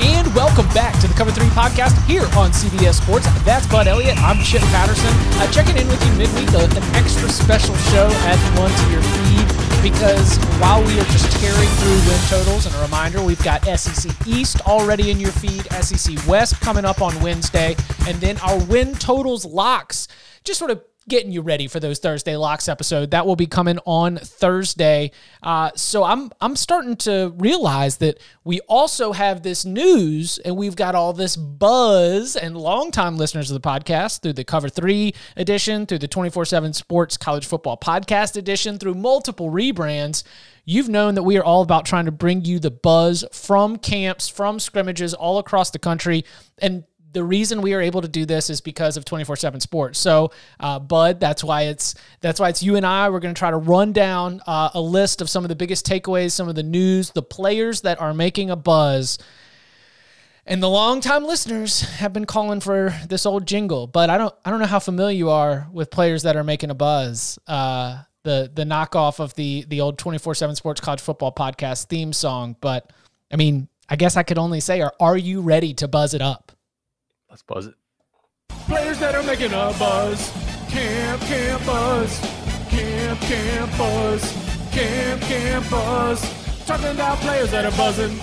And 0.00 0.34
welcome 0.34 0.68
back 0.74 0.98
to 1.00 1.08
the 1.08 1.14
Cover 1.14 1.30
3 1.30 1.46
podcast 1.48 1.96
here 2.06 2.24
on 2.36 2.50
CBS 2.50 3.00
Sports. 3.02 3.26
That's 3.44 3.66
Bud 3.66 3.86
Elliott. 3.86 4.18
I'm 4.18 4.42
Chip 4.44 4.60
Patterson. 4.68 5.08
Uh, 5.40 5.50
checking 5.50 5.76
in 5.76 5.88
with 5.88 6.04
you 6.04 6.12
midweek, 6.12 6.52
uh, 6.52 6.64
an 6.64 6.82
extra 6.94 7.28
special 7.30 7.74
show 7.88 8.06
adding 8.28 8.60
one 8.60 8.70
to 8.70 8.90
your 8.92 9.02
feed 9.02 9.66
because 9.82 10.36
while 10.58 10.84
we 10.84 10.98
are 11.00 11.04
just 11.04 11.30
tearing 11.40 11.68
through 11.68 12.10
win 12.10 12.20
totals, 12.28 12.66
and 12.66 12.74
a 12.74 12.82
reminder, 12.82 13.22
we've 13.22 13.42
got 13.42 13.64
SEC 13.78 14.10
East 14.26 14.60
already 14.66 15.10
in 15.10 15.18
your 15.18 15.30
feed, 15.30 15.64
SEC 15.72 16.14
West 16.26 16.60
coming 16.60 16.84
up 16.84 17.00
on 17.00 17.18
Wednesday, 17.22 17.76
and 18.06 18.18
then 18.18 18.36
our 18.38 18.58
win 18.64 18.94
totals 18.94 19.46
locks 19.46 20.08
just 20.44 20.58
sort 20.58 20.70
of 20.70 20.82
getting 21.08 21.30
you 21.30 21.40
ready 21.40 21.68
for 21.68 21.78
those 21.78 21.98
Thursday 21.98 22.36
locks 22.36 22.68
episode. 22.68 23.12
That 23.12 23.26
will 23.26 23.36
be 23.36 23.46
coming 23.46 23.78
on 23.86 24.16
Thursday. 24.16 25.12
Uh, 25.42 25.70
so 25.74 26.04
I'm 26.04 26.30
I'm 26.40 26.56
starting 26.56 26.96
to 26.96 27.32
realize 27.36 27.98
that 27.98 28.18
we 28.44 28.60
also 28.62 29.12
have 29.12 29.42
this 29.42 29.64
news 29.64 30.38
and 30.38 30.56
we've 30.56 30.76
got 30.76 30.94
all 30.94 31.12
this 31.12 31.36
buzz 31.36 32.36
and 32.36 32.56
longtime 32.56 33.16
listeners 33.16 33.50
of 33.50 33.60
the 33.60 33.68
podcast 33.68 34.22
through 34.22 34.34
the 34.34 34.44
Cover 34.44 34.68
Three 34.68 35.14
edition, 35.36 35.86
through 35.86 35.98
the 35.98 36.08
24/7 36.08 36.74
Sports 36.74 37.16
College 37.16 37.46
Football 37.46 37.76
Podcast 37.76 38.36
edition, 38.36 38.78
through 38.78 38.94
multiple 38.94 39.50
rebrands. 39.50 40.24
You've 40.64 40.88
known 40.88 41.14
that 41.14 41.22
we 41.22 41.38
are 41.38 41.44
all 41.44 41.62
about 41.62 41.86
trying 41.86 42.06
to 42.06 42.12
bring 42.12 42.44
you 42.44 42.58
the 42.58 42.72
buzz 42.72 43.24
from 43.30 43.76
camps, 43.78 44.28
from 44.28 44.58
scrimmages 44.58 45.14
all 45.14 45.38
across 45.38 45.70
the 45.70 45.78
country, 45.78 46.24
and 46.58 46.82
the 47.12 47.24
reason 47.24 47.62
we 47.62 47.72
are 47.74 47.80
able 47.80 48.02
to 48.02 48.08
do 48.08 48.26
this 48.26 48.50
is 48.50 48.60
because 48.60 48.96
of 48.96 49.04
24/7 49.04 49.60
Sports. 49.60 49.98
So, 49.98 50.32
uh, 50.60 50.78
Bud, 50.78 51.20
that's 51.20 51.42
why 51.42 51.62
it's 51.62 51.94
that's 52.20 52.38
why 52.38 52.48
it's 52.48 52.62
you 52.62 52.76
and 52.76 52.84
I. 52.84 53.08
We're 53.08 53.20
going 53.20 53.34
to 53.34 53.38
try 53.38 53.50
to 53.50 53.56
run 53.56 53.92
down 53.92 54.42
uh, 54.46 54.70
a 54.74 54.80
list 54.80 55.20
of 55.20 55.30
some 55.30 55.44
of 55.44 55.48
the 55.48 55.56
biggest 55.56 55.86
takeaways, 55.86 56.32
some 56.32 56.48
of 56.48 56.54
the 56.54 56.62
news, 56.62 57.10
the 57.10 57.22
players 57.22 57.82
that 57.82 58.00
are 58.00 58.14
making 58.14 58.50
a 58.50 58.56
buzz. 58.56 59.18
And 60.48 60.62
the 60.62 60.68
longtime 60.68 61.24
listeners 61.24 61.80
have 61.80 62.12
been 62.12 62.24
calling 62.24 62.60
for 62.60 62.94
this 63.08 63.26
old 63.26 63.46
jingle, 63.46 63.86
but 63.88 64.10
I 64.10 64.18
don't 64.18 64.34
I 64.44 64.50
don't 64.50 64.60
know 64.60 64.66
how 64.66 64.78
familiar 64.78 65.16
you 65.16 65.30
are 65.30 65.66
with 65.72 65.90
players 65.90 66.22
that 66.22 66.36
are 66.36 66.44
making 66.44 66.70
a 66.70 66.74
buzz. 66.74 67.38
Uh, 67.46 68.02
the 68.22 68.50
the 68.52 68.64
knockoff 68.64 69.20
of 69.20 69.34
the 69.34 69.64
the 69.68 69.80
old 69.80 69.98
24/7 69.98 70.54
Sports 70.56 70.80
College 70.80 71.00
Football 71.00 71.32
podcast 71.32 71.86
theme 71.86 72.12
song, 72.12 72.56
but 72.60 72.92
I 73.32 73.36
mean, 73.36 73.68
I 73.88 73.96
guess 73.96 74.16
I 74.16 74.22
could 74.22 74.38
only 74.38 74.60
say 74.60 74.82
are 74.82 74.92
are 75.00 75.16
you 75.16 75.40
ready 75.40 75.74
to 75.74 75.88
buzz 75.88 76.14
it 76.14 76.22
up? 76.22 76.52
Let's 77.36 77.42
buzz 77.42 77.66
it. 77.66 77.74
Players 78.48 78.98
that 78.98 79.14
are 79.14 79.22
making 79.22 79.52
a 79.52 79.70
buzz. 79.78 80.30
Camp, 80.70 81.20
camp 81.20 81.66
buzz. 81.66 82.18
Camp, 82.70 83.20
camp 83.20 83.76
buzz. 83.76 84.32
Camp, 84.72 85.20
camp 85.20 85.70
buzz. 85.70 86.64
Talking 86.64 86.86
about 86.86 87.18
players 87.18 87.50
that 87.50 87.66
are 87.66 87.76
buzzing. 87.76 88.18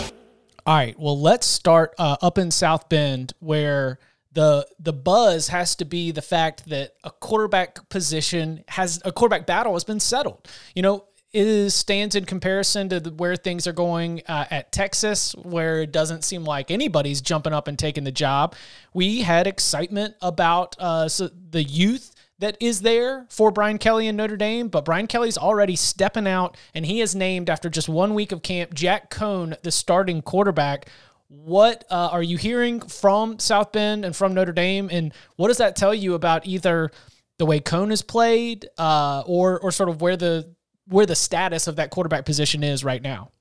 All 0.65 0.75
right, 0.75 0.99
well, 0.99 1.21
let's 1.21 1.45
start 1.45 1.93
uh, 1.99 2.17
up 2.23 2.39
in 2.39 2.49
South 2.49 2.89
Bend 2.89 3.33
where 3.39 3.99
the 4.31 4.67
the 4.79 4.93
buzz 4.93 5.49
has 5.49 5.75
to 5.75 5.85
be 5.85 6.09
the 6.09 6.23
fact 6.23 6.67
that 6.69 6.93
a 7.03 7.11
quarterback 7.11 7.87
position 7.89 8.63
has 8.67 8.99
a 9.05 9.11
quarterback 9.11 9.45
battle 9.45 9.73
has 9.73 9.83
been 9.83 9.99
settled. 9.99 10.47
You 10.73 10.81
know, 10.81 11.05
is 11.33 11.73
stands 11.73 12.15
in 12.15 12.25
comparison 12.25 12.89
to 12.89 12.99
the, 12.99 13.11
where 13.11 13.35
things 13.35 13.65
are 13.65 13.73
going 13.73 14.21
uh, 14.27 14.45
at 14.51 14.71
Texas, 14.71 15.33
where 15.33 15.81
it 15.81 15.91
doesn't 15.91 16.23
seem 16.23 16.43
like 16.43 16.69
anybody's 16.69 17.21
jumping 17.21 17.53
up 17.53 17.67
and 17.67 17.77
taking 17.77 18.03
the 18.03 18.11
job. 18.11 18.55
We 18.93 19.21
had 19.21 19.47
excitement 19.47 20.15
about 20.21 20.75
uh, 20.79 21.09
so 21.09 21.29
the 21.49 21.63
youth 21.63 22.13
that 22.39 22.57
is 22.59 22.81
there 22.81 23.25
for 23.29 23.51
Brian 23.51 23.77
Kelly 23.77 24.07
in 24.07 24.15
Notre 24.15 24.37
Dame, 24.37 24.67
but 24.67 24.85
Brian 24.85 25.07
Kelly's 25.07 25.37
already 25.37 25.75
stepping 25.75 26.27
out, 26.27 26.55
and 26.73 26.85
he 26.85 26.99
has 26.99 27.15
named 27.15 27.49
after 27.49 27.69
just 27.69 27.89
one 27.89 28.13
week 28.13 28.31
of 28.31 28.43
camp 28.43 28.73
Jack 28.73 29.09
Coan 29.09 29.59
the 29.61 29.71
starting 29.71 30.21
quarterback. 30.21 30.87
What 31.29 31.83
uh, 31.89 32.09
are 32.11 32.21
you 32.21 32.37
hearing 32.37 32.79
from 32.79 33.39
South 33.39 33.71
Bend 33.71 34.05
and 34.05 34.15
from 34.15 34.35
Notre 34.35 34.51
Dame, 34.51 34.89
and 34.91 35.13
what 35.35 35.47
does 35.47 35.57
that 35.57 35.75
tell 35.75 35.95
you 35.95 36.13
about 36.13 36.45
either? 36.45 36.91
the 37.39 37.47
way 37.47 37.59
Coan 37.59 37.91
is 37.91 38.03
played, 38.03 38.69
uh, 38.77 39.23
or 39.25 39.59
or 39.59 39.71
sort 39.71 39.89
of 39.89 40.01
where 40.01 40.15
the 40.15 40.53
where 40.87 41.05
the 41.05 41.15
status 41.15 41.67
of 41.67 41.75
that 41.77 41.89
quarterback 41.89 42.25
position 42.25 42.63
is 42.63 42.83
right 42.83 43.01
now. 43.01 43.31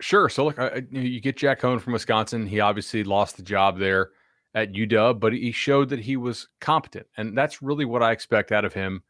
Sure. 0.00 0.28
So 0.28 0.46
look, 0.46 0.58
I, 0.58 0.82
you 0.90 1.20
get 1.20 1.36
Jack 1.36 1.60
Coan 1.60 1.80
from 1.80 1.92
Wisconsin. 1.92 2.46
He 2.46 2.60
obviously 2.60 3.04
lost 3.04 3.36
the 3.36 3.42
job 3.42 3.78
there 3.78 4.10
at 4.54 4.72
UW, 4.72 5.20
but 5.20 5.32
he 5.32 5.52
showed 5.52 5.88
that 5.90 6.00
he 6.00 6.16
was 6.16 6.48
competent, 6.60 7.06
and 7.16 7.36
that's 7.36 7.62
really 7.62 7.84
what 7.84 8.02
I 8.02 8.12
expect 8.12 8.50
out 8.50 8.64
of 8.64 8.72
him 8.72 9.02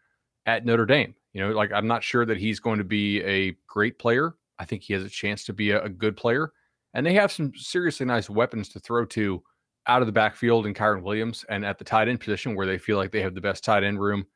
at 0.46 0.64
Notre 0.64 0.86
Dame. 0.86 1.14
You 1.32 1.42
know, 1.42 1.52
like 1.52 1.72
I'm 1.72 1.86
not 1.86 2.02
sure 2.02 2.26
that 2.26 2.38
he's 2.38 2.60
going 2.60 2.78
to 2.78 2.84
be 2.84 3.22
a 3.22 3.56
great 3.66 3.98
player. 3.98 4.34
I 4.58 4.64
think 4.64 4.82
he 4.82 4.92
has 4.94 5.04
a 5.04 5.08
chance 5.08 5.44
to 5.44 5.52
be 5.52 5.70
a, 5.70 5.84
a 5.84 5.88
good 5.88 6.16
player, 6.16 6.52
and 6.92 7.06
they 7.06 7.14
have 7.14 7.32
some 7.32 7.52
seriously 7.54 8.04
nice 8.04 8.28
weapons 8.28 8.68
to 8.70 8.80
throw 8.80 9.04
to 9.06 9.42
out 9.86 10.02
of 10.02 10.06
the 10.06 10.12
backfield 10.12 10.66
in 10.66 10.74
Kyren 10.74 11.02
Williams 11.02 11.44
and 11.48 11.64
at 11.64 11.78
the 11.78 11.84
tight 11.84 12.08
end 12.08 12.20
position 12.20 12.54
where 12.54 12.66
they 12.66 12.78
feel 12.78 12.96
like 12.96 13.10
they 13.10 13.22
have 13.22 13.34
the 13.34 13.40
best 13.40 13.64
tight 13.64 13.84
end 13.84 14.00
room 14.00 14.26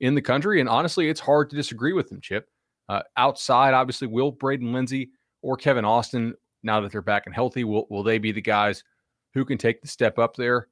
in 0.00 0.14
the 0.14 0.22
country. 0.22 0.60
And 0.60 0.68
honestly, 0.68 1.08
it's 1.08 1.20
hard 1.20 1.50
to 1.50 1.56
disagree 1.56 1.92
with 1.92 2.08
them, 2.08 2.20
Chip. 2.20 2.48
Uh, 2.88 3.02
outside, 3.16 3.74
obviously, 3.74 4.08
will 4.08 4.30
Braden 4.30 4.72
Lenzy 4.72 5.10
or 5.42 5.56
Kevin 5.56 5.84
Austin, 5.84 6.34
now 6.62 6.80
that 6.80 6.92
they're 6.92 7.02
back 7.02 7.26
and 7.26 7.34
healthy, 7.34 7.64
will, 7.64 7.86
will 7.90 8.02
they 8.02 8.18
be 8.18 8.32
the 8.32 8.40
guys 8.40 8.84
who 9.34 9.44
can 9.44 9.58
take 9.58 9.80
the 9.80 9.88
step 9.88 10.18
up 10.18 10.36
there? 10.36 10.68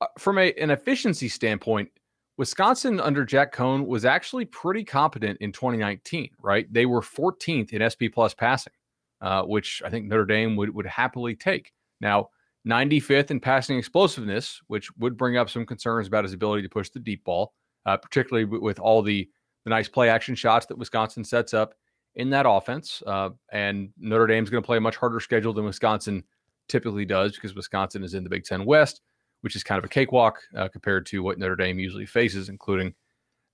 Uh, 0.00 0.06
from 0.18 0.38
a, 0.38 0.52
an 0.54 0.70
efficiency 0.70 1.28
standpoint, 1.28 1.88
Wisconsin 2.36 3.00
under 3.00 3.24
Jack 3.24 3.54
Coan 3.54 3.86
was 3.86 4.04
actually 4.04 4.44
pretty 4.44 4.84
competent 4.84 5.38
in 5.40 5.52
2019, 5.52 6.30
right? 6.40 6.72
They 6.72 6.86
were 6.86 7.00
14th 7.00 7.72
in 7.72 7.88
SP 7.88 8.10
plus 8.12 8.34
passing, 8.34 8.72
uh, 9.20 9.42
which 9.42 9.82
I 9.84 9.90
think 9.90 10.06
Notre 10.06 10.26
Dame 10.26 10.56
would, 10.56 10.74
would 10.74 10.86
happily 10.86 11.36
take. 11.36 11.72
Now, 12.00 12.30
95th 12.66 13.30
in 13.30 13.40
passing 13.40 13.78
explosiveness, 13.78 14.60
which 14.66 14.90
would 14.96 15.16
bring 15.16 15.36
up 15.36 15.50
some 15.50 15.66
concerns 15.66 16.08
about 16.08 16.24
his 16.24 16.32
ability 16.32 16.62
to 16.62 16.68
push 16.68 16.88
the 16.90 16.98
deep 16.98 17.22
ball, 17.24 17.52
uh, 17.86 17.96
particularly 17.96 18.44
with 18.44 18.80
all 18.80 19.02
the 19.02 19.28
the 19.64 19.70
nice 19.70 19.88
play 19.88 20.08
action 20.08 20.34
shots 20.34 20.66
that 20.66 20.78
Wisconsin 20.78 21.24
sets 21.24 21.54
up 21.54 21.74
in 22.14 22.30
that 22.30 22.46
offense. 22.48 23.02
Uh, 23.06 23.30
and 23.52 23.90
Notre 23.98 24.26
Dame's 24.26 24.50
going 24.50 24.62
to 24.62 24.66
play 24.66 24.76
a 24.76 24.80
much 24.80 24.96
harder 24.96 25.20
schedule 25.20 25.52
than 25.52 25.64
Wisconsin 25.64 26.22
typically 26.68 27.04
does 27.04 27.34
because 27.34 27.54
Wisconsin 27.54 28.04
is 28.04 28.14
in 28.14 28.24
the 28.24 28.30
Big 28.30 28.44
Ten 28.44 28.64
West, 28.64 29.00
which 29.40 29.56
is 29.56 29.64
kind 29.64 29.78
of 29.78 29.84
a 29.84 29.88
cakewalk 29.88 30.40
uh, 30.56 30.68
compared 30.68 31.06
to 31.06 31.22
what 31.22 31.38
Notre 31.38 31.56
Dame 31.56 31.78
usually 31.78 32.06
faces, 32.06 32.48
including 32.48 32.94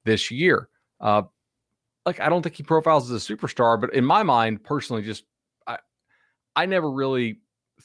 this 0.05 0.31
year. 0.31 0.69
Uh, 1.01 1.23
like 2.07 2.21
I 2.21 2.29
don't 2.29 2.43
think 2.43 2.57
he 2.57 2.63
profiles 2.63 3.11
as 3.11 3.31
a 3.31 3.37
superstar, 3.37 3.81
but 3.81 3.95
in 3.95 4.05
my 4.05 4.23
mind, 4.23 4.65
personally, 4.65 5.03
just 5.03 5.25
I, 5.67 5.79
I 6.57 6.67
never 6.67 6.91
really 6.91 7.39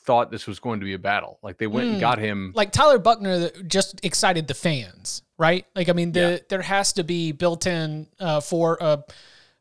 thought 0.06 0.32
this 0.32 0.48
was 0.48 0.60
going 0.60 0.80
to 0.80 0.86
be 0.86 0.94
a 0.94 1.00
battle. 1.00 1.40
Like 1.42 1.58
they 1.58 1.68
went 1.68 1.86
mm. 1.86 1.90
and 1.90 1.96
hmm. 1.98 2.02
got 2.02 2.20
him. 2.20 2.52
Like 2.56 2.72
Tyler 2.72 3.00
Buchner 3.00 3.50
just 3.68 4.04
excited 4.04 4.48
the 4.48 4.54
fans, 4.54 5.24
right? 5.38 5.66
Like 5.76 5.90
I 5.90 5.94
mean, 5.94 6.12
the, 6.12 6.20
yeah. 6.20 6.38
there 6.50 6.62
has 6.62 6.94
to 6.94 7.04
be 7.04 7.32
built 7.32 7.68
in 7.68 8.08
uh, 8.20 8.40
for 8.40 8.78
a 8.80 9.04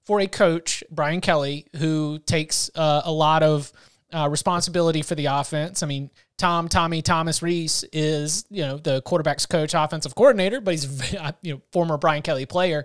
for 0.05 0.20
a 0.20 0.26
coach, 0.26 0.85
Brian 0.91 1.20
Kelly, 1.20 1.67
who 1.76 2.19
takes 2.26 2.70
uh, 2.75 3.02
a 3.05 3.12
lot 3.12 3.43
of 3.43 3.73
uh, 4.12 4.29
responsibility 4.29 5.02
for 5.02 5.14
the 5.14 5.26
offense. 5.26 5.82
I 5.82 5.87
mean, 5.87 6.11
Tom 6.38 6.69
Tommy 6.69 7.02
Thomas 7.02 7.43
Rees 7.43 7.85
is 7.93 8.44
you 8.50 8.62
know 8.62 8.76
the 8.76 9.02
quarterbacks 9.02 9.49
coach, 9.49 9.75
offensive 9.75 10.14
coordinator, 10.14 10.61
but 10.61 10.73
he's 10.73 11.12
you 11.43 11.55
know 11.55 11.61
former 11.73 11.96
Brian 11.96 12.23
Kelly 12.23 12.46
player. 12.46 12.85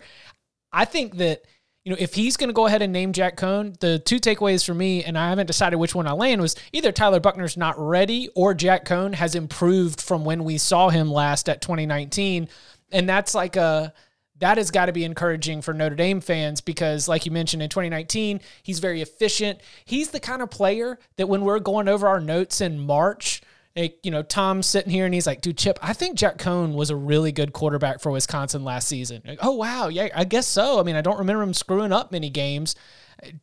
I 0.72 0.86
think 0.86 1.18
that 1.18 1.44
you 1.90 1.96
know, 1.96 2.02
if 2.04 2.14
he's 2.14 2.38
going 2.38 2.50
to 2.50 2.54
go 2.54 2.68
ahead 2.68 2.84
and 2.84 2.94
name 2.94 3.14
Jack 3.14 3.36
Coan, 3.36 3.76
the 3.80 3.98
two 3.98 4.20
takeaways 4.20 4.64
for 4.64 4.76
me, 4.76 5.04
and 5.04 5.18
I 5.18 5.30
haven't 5.30 5.48
decided 5.48 5.78
which 5.78 5.96
one 5.96 6.06
I 6.06 6.12
land, 6.12 6.40
was 6.40 6.56
either 6.72 6.92
Tyler 6.92 7.20
Buchner's 7.20 7.58
not 7.58 7.80
ready 7.80 8.30
or 8.36 8.54
Jack 8.54 8.86
Coan 8.86 9.16
has 9.16 9.34
improved 9.34 10.00
from 10.00 10.24
when 10.24 10.44
we 10.44 10.60
saw 10.60 10.90
him 10.90 11.12
last 11.12 11.50
at 11.50 11.64
2019. 11.64 12.48
And 12.92 13.10
that's 13.10 13.34
like 13.34 13.56
a 13.56 13.92
that 14.38 14.58
has 14.60 14.70
got 14.70 14.86
to 14.86 14.92
be 14.92 15.04
encouraging 15.04 15.64
for 15.64 15.74
Notre 15.74 15.96
Dame 15.96 16.22
fans 16.22 16.62
because, 16.62 17.08
like 17.08 17.26
you 17.26 17.32
mentioned, 17.32 17.64
in 17.64 17.70
2019, 17.70 18.40
he's 18.62 18.78
very 18.78 19.02
efficient. 19.02 19.60
He's 19.84 20.12
the 20.12 20.20
kind 20.20 20.44
of 20.44 20.52
player 20.52 21.00
that 21.18 21.28
when 21.28 21.42
we're 21.42 21.60
going 21.60 21.88
over 21.88 22.08
our 22.08 22.22
notes 22.22 22.62
in 22.62 22.80
March, 22.80 23.42
like, 23.80 24.00
you 24.04 24.12
know, 24.12 24.22
Tom's 24.22 24.68
sitting 24.68 24.92
here 24.92 25.06
and 25.06 25.14
he's 25.14 25.26
like, 25.26 25.42
dude, 25.42 25.58
Chip, 25.58 25.80
I 25.82 25.94
think 25.94 26.18
Jack 26.18 26.38
Coan 26.38 26.74
was 26.74 26.90
a 26.90 26.96
really 26.96 27.32
good 27.32 27.54
quarterback 27.54 28.02
for 28.02 28.12
Wisconsin 28.12 28.64
last 28.64 28.88
season. 28.88 29.22
Like, 29.26 29.40
oh, 29.42 29.54
wow. 29.54 29.88
Yeah, 29.88 30.10
I 30.14 30.26
guess 30.26 30.48
so. 30.48 30.80
I 30.80 30.84
mean, 30.84 30.96
I 30.96 31.02
don't 31.02 31.18
remember 31.18 31.44
him 31.44 31.54
screwing 31.54 31.94
up 31.94 32.12
many 32.12 32.30
games. 32.30 32.76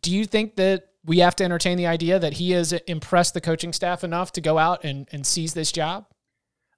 Do 0.03 0.13
you 0.13 0.27
think 0.27 0.57
that 0.57 0.89
we 1.05 1.19
have 1.21 1.37
to 1.37 1.45
entertain 1.45 1.79
the 1.79 1.87
idea 1.87 2.19
that 2.19 2.35
he 2.35 2.51
has 2.51 2.73
impressed 2.73 3.35
the 3.35 3.41
coaching 3.41 3.73
staff 3.73 4.05
enough 4.05 4.33
to 4.33 4.41
go 4.41 4.59
out 4.59 4.85
and, 4.85 5.09
and 5.13 5.27
seize 5.27 5.55
this 5.55 5.73
job? 5.73 6.07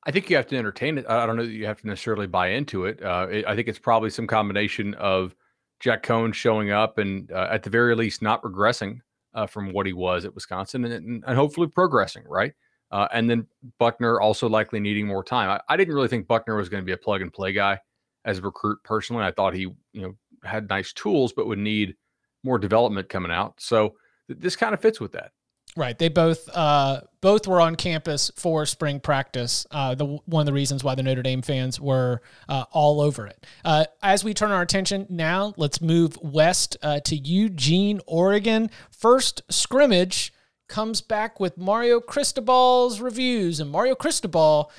I 0.05 0.11
think 0.11 0.31
you 0.31 0.37
have 0.37 0.47
to 0.49 0.57
entertain 0.57 0.97
it. 0.97 1.07
I 1.09 1.27
don't 1.27 1.37
know 1.37 1.45
that 1.45 1.53
you 1.53 1.67
have 1.67 1.81
to 1.81 1.87
necessarily 1.87 2.27
buy 2.27 2.49
into 2.49 2.85
it. 2.85 3.03
Uh, 3.03 3.27
it 3.31 3.47
I 3.47 3.57
think 3.57 3.69
it's 3.69 3.79
probably 3.79 4.11
some 4.11 4.27
combination 4.27 4.95
of 4.95 5.35
Jack 5.81 6.03
Coan 6.03 6.33
showing 6.33 6.71
up 6.71 6.99
and, 6.99 7.31
uh, 7.33 7.49
at 7.51 7.63
the 7.63 7.71
very 7.71 7.95
least, 7.95 8.23
not 8.23 8.43
regressing 8.43 9.01
uh, 9.35 9.47
from 9.47 9.73
what 9.73 9.87
he 9.87 9.93
was 9.93 10.25
at 10.25 10.35
Wisconsin 10.35 10.85
and, 10.85 11.25
and 11.25 11.37
hopefully 11.37 11.69
progressing, 11.69 12.25
right? 12.27 12.53
Uh, 12.91 13.09
and 13.13 13.29
then 13.29 13.47
Buchner 13.79 14.21
also 14.21 14.49
likely 14.49 14.81
needing 14.81 15.07
more 15.07 15.23
time. 15.23 15.51
I, 15.51 15.61
I 15.73 15.77
didn't 15.77 15.95
really 15.95 16.09
think 16.09 16.27
Buchner 16.27 16.57
was 16.57 16.69
going 16.69 16.83
to 16.83 16.87
be 16.87 16.93
a 16.93 16.97
plug 16.97 17.23
and 17.23 17.33
play 17.33 17.53
guy 17.53 17.81
as 18.25 18.39
a 18.39 18.43
recruit 18.43 18.79
personally. 18.85 19.25
I 19.25 19.31
thought 19.31 19.55
he, 19.55 19.63
you 19.93 20.03
know, 20.03 20.17
had 20.45 20.69
nice 20.69 20.93
tools, 20.93 21.33
but 21.33 21.47
would 21.47 21.59
need 21.59 21.97
more 22.45 22.59
development 22.59 23.09
coming 23.09 23.33
out. 23.33 23.55
So 23.59 23.95
th- 24.29 24.39
this 24.41 24.57
kind 24.57 24.75
of 24.75 24.81
fits 24.81 25.01
with 25.01 25.13
that. 25.13 25.33
Right. 25.77 25.97
They 25.99 26.09
both 26.09 26.49
uh, 26.55 27.03
both 27.21 27.47
were 27.47 27.61
on 27.61 27.77
campus 27.77 28.33
for 28.37 28.65
spring 28.67 29.01
practice. 29.01 29.67
Uh, 29.71 29.95
the 29.95 30.07
one 30.25 30.41
of 30.41 30.47
the 30.47 30.53
reasons 30.53 30.83
why 30.83 30.95
the 30.95 31.03
Notre 31.03 31.23
Dame 31.23 31.43
fans 31.43 31.79
were 31.79 32.23
uh, 32.49 32.65
all 32.73 33.01
over 33.01 33.27
it. 33.27 33.47
Uh, 33.65 33.85
as 34.03 34.25
we 34.25 34.35
turn 34.35 34.51
our 34.51 34.63
attention 34.63 35.07
now, 35.09 35.53
let's 35.57 35.81
move 35.81 36.17
west 36.23 36.77
uh, 36.83 37.01
to 37.01 37.17
Eugene, 37.17 38.01
Oregon. 38.07 38.71
First 38.91 39.43
scrimmage 39.51 40.33
comes 40.69 41.01
back 41.01 41.41
with 41.41 41.59
Mario 41.59 42.01
Cristobal's 42.01 43.01
reviews, 43.01 43.61
and 43.61 43.71
Mario 43.71 43.95
Cristobal 43.95 44.71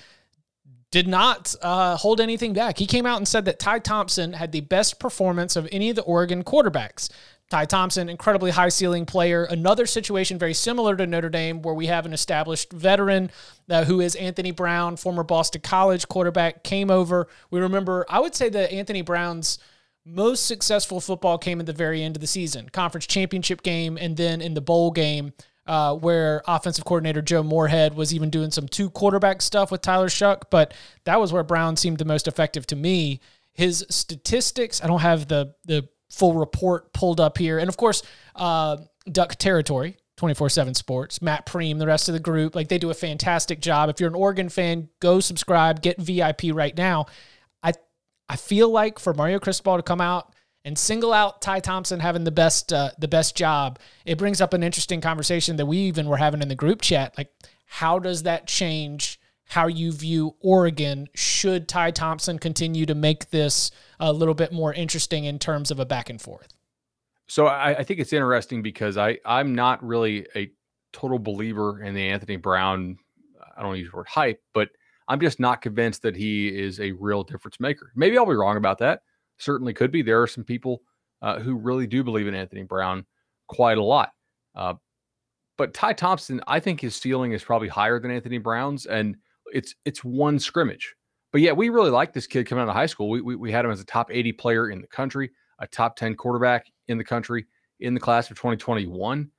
did 0.91 1.07
not 1.07 1.53
uh, 1.61 1.97
hold 1.97 2.19
anything 2.19 2.53
back. 2.53 2.77
He 2.77 2.85
came 2.85 3.05
out 3.05 3.17
and 3.17 3.27
said 3.27 3.45
that 3.45 3.59
Ty 3.59 3.79
Thompson 3.79 4.33
had 4.33 4.51
the 4.51 4.61
best 4.61 4.99
performance 4.99 5.55
of 5.55 5.67
any 5.71 5.89
of 5.89 5.95
the 5.95 6.01
Oregon 6.03 6.43
quarterbacks. 6.43 7.09
Ty 7.49 7.65
Thompson, 7.65 8.09
incredibly 8.09 8.51
high 8.51 8.69
ceiling 8.69 9.05
player. 9.05 9.43
Another 9.43 9.87
situation 9.87 10.37
very 10.37 10.53
similar 10.53 10.95
to 10.95 11.07
Notre 11.07 11.29
Dame, 11.29 11.63
where 11.63 11.73
we 11.73 11.87
have 11.87 12.05
an 12.05 12.13
established 12.13 12.71
veteran 12.71 13.31
uh, 13.69 13.85
who 13.85 14.01
is 14.01 14.15
Anthony 14.15 14.51
Brown, 14.51 14.97
former 14.97 15.23
Boston 15.23 15.61
College 15.61 16.07
quarterback, 16.07 16.63
came 16.63 16.91
over. 16.91 17.27
We 17.49 17.59
remember, 17.59 18.05
I 18.07 18.19
would 18.19 18.35
say 18.35 18.49
that 18.49 18.71
Anthony 18.71 19.01
Brown's 19.01 19.57
most 20.05 20.45
successful 20.45 21.01
football 21.01 21.37
came 21.37 21.59
at 21.59 21.65
the 21.65 21.73
very 21.73 22.03
end 22.03 22.15
of 22.15 22.21
the 22.21 22.27
season, 22.27 22.69
conference 22.69 23.07
championship 23.07 23.63
game, 23.63 23.97
and 23.97 24.15
then 24.15 24.41
in 24.41 24.53
the 24.53 24.61
bowl 24.61 24.91
game. 24.91 25.33
Uh, 25.69 25.93
where 25.93 26.41
offensive 26.47 26.83
coordinator 26.83 27.21
Joe 27.21 27.43
Moorhead 27.43 27.93
was 27.93 28.11
even 28.11 28.31
doing 28.31 28.49
some 28.49 28.67
two 28.67 28.89
quarterback 28.89 29.39
stuff 29.39 29.69
with 29.69 29.83
Tyler 29.83 30.07
Shough, 30.07 30.41
but 30.49 30.73
that 31.03 31.19
was 31.19 31.31
where 31.31 31.43
Brown 31.43 31.75
seemed 31.75 31.99
the 31.99 32.05
most 32.05 32.27
effective 32.27 32.65
to 32.67 32.75
me. 32.75 33.19
His 33.53 33.85
statistics, 33.87 34.83
I 34.83 34.87
don't 34.87 35.01
have 35.01 35.27
the 35.27 35.53
the 35.65 35.87
full 36.09 36.33
report 36.33 36.91
pulled 36.91 37.19
up 37.19 37.37
here. 37.37 37.59
And 37.59 37.69
of 37.69 37.77
course, 37.77 38.01
uh, 38.35 38.77
Duck 39.11 39.35
Territory, 39.35 39.97
24 40.17 40.49
7 40.49 40.73
Sports, 40.73 41.21
Matt 41.21 41.45
Prehm, 41.45 41.77
the 41.77 41.85
rest 41.85 42.09
of 42.09 42.13
the 42.13 42.19
group, 42.19 42.55
like 42.55 42.67
they 42.67 42.79
do 42.79 42.89
a 42.89 42.95
fantastic 42.95 43.61
job. 43.61 43.89
If 43.89 43.99
you're 43.99 44.09
an 44.09 44.15
Oregon 44.15 44.49
fan, 44.49 44.89
go 44.99 45.19
subscribe, 45.19 45.83
get 45.83 46.01
VIP 46.01 46.45
right 46.51 46.75
now. 46.75 47.05
I 47.61 47.73
I 48.27 48.37
feel 48.37 48.69
like 48.69 48.97
for 48.97 49.13
Mario 49.13 49.37
Cristobal 49.37 49.77
to 49.77 49.83
come 49.83 50.01
out 50.01 50.33
and 50.69 50.77
single 50.77 51.11
out 51.13 51.41
Ty 51.41 51.61
Thompson 51.61 51.99
having 51.99 52.23
the 52.23 52.31
best 52.31 52.71
uh, 52.71 52.91
the 52.99 53.07
best 53.07 53.35
job, 53.35 53.79
it 54.05 54.19
brings 54.19 54.39
up 54.39 54.53
an 54.53 54.61
interesting 54.61 55.01
conversation 55.01 55.55
that 55.55 55.65
we 55.65 55.77
even 55.79 56.07
were 56.07 56.17
having 56.17 56.43
in 56.43 56.47
the 56.47 56.55
group 56.55 56.81
chat. 56.81 57.17
Like, 57.17 57.31
how 57.65 57.97
does 57.97 58.23
that 58.23 58.45
change 58.45 59.19
how 59.49 59.65
you 59.65 59.91
view 59.91 60.35
Oregon 60.41 61.09
should 61.15 61.67
Ty 61.67 61.89
Thompson 61.91 62.37
continue 62.37 62.85
to 62.85 62.93
make 62.93 63.31
this 63.31 63.71
a 63.99 64.13
little 64.13 64.35
bit 64.35 64.53
more 64.53 64.71
interesting 64.71 65.25
in 65.25 65.39
terms 65.39 65.71
of 65.71 65.79
a 65.79 65.85
back 65.87 66.07
and 66.11 66.21
forth. 66.21 66.53
So 67.27 67.47
I, 67.47 67.79
I 67.79 67.83
think 67.83 67.99
it's 67.99 68.13
interesting 68.13 68.61
because 68.61 68.95
I 68.95 69.17
I'm 69.25 69.55
not 69.55 69.83
really 69.83 70.27
a 70.35 70.51
total 70.93 71.17
believer 71.17 71.81
in 71.81 71.95
the 71.95 72.09
Anthony 72.09 72.37
Brown. 72.37 72.99
I 73.57 73.63
don't 73.63 73.75
use 73.75 73.89
the 73.89 73.97
word 73.97 74.07
hype, 74.07 74.41
but 74.53 74.69
I'm 75.07 75.19
just 75.19 75.39
not 75.39 75.63
convinced 75.63 76.03
that 76.03 76.15
he 76.15 76.47
is 76.47 76.79
a 76.79 76.91
real 76.91 77.23
difference 77.23 77.59
maker. 77.59 77.91
Maybe 77.95 78.19
I'll 78.19 78.27
be 78.27 78.35
wrong 78.35 78.55
about 78.55 78.77
that. 78.77 79.01
Certainly 79.39 79.73
could 79.73 79.91
be. 79.91 80.01
There 80.01 80.21
are 80.21 80.27
some 80.27 80.43
people 80.43 80.81
uh, 81.21 81.39
who 81.39 81.55
really 81.55 81.87
do 81.87 82.03
believe 82.03 82.27
in 82.27 82.35
Anthony 82.35 82.63
Brown 82.63 83.05
quite 83.47 83.77
a 83.77 83.83
lot. 83.83 84.11
Uh, 84.55 84.75
but 85.57 85.73
Ty 85.73 85.93
Thompson, 85.93 86.41
I 86.47 86.59
think 86.59 86.79
his 86.79 86.95
ceiling 86.95 87.33
is 87.33 87.43
probably 87.43 87.67
higher 87.67 87.99
than 87.99 88.11
Anthony 88.11 88.37
Brown's, 88.37 88.85
and 88.85 89.17
it's 89.51 89.75
it's 89.83 90.03
one 90.03 90.39
scrimmage. 90.39 90.95
But 91.31 91.41
yeah, 91.41 91.51
we 91.51 91.69
really 91.69 91.91
like 91.91 92.13
this 92.13 92.27
kid 92.27 92.47
coming 92.47 92.63
out 92.63 92.69
of 92.69 92.75
high 92.75 92.85
school. 92.85 93.09
We, 93.09 93.21
we, 93.21 93.35
we 93.35 93.51
had 93.51 93.65
him 93.65 93.71
as 93.71 93.81
a 93.81 93.85
top 93.85 94.09
80 94.11 94.31
player 94.33 94.69
in 94.69 94.81
the 94.81 94.87
country, 94.87 95.29
a 95.59 95.67
top 95.67 95.95
10 95.95 96.15
quarterback 96.15 96.67
in 96.87 96.97
the 96.97 97.03
country 97.03 97.45
in 97.79 97.93
the 97.93 97.99
class 97.99 98.31
of 98.31 98.37
2021. 98.37 99.29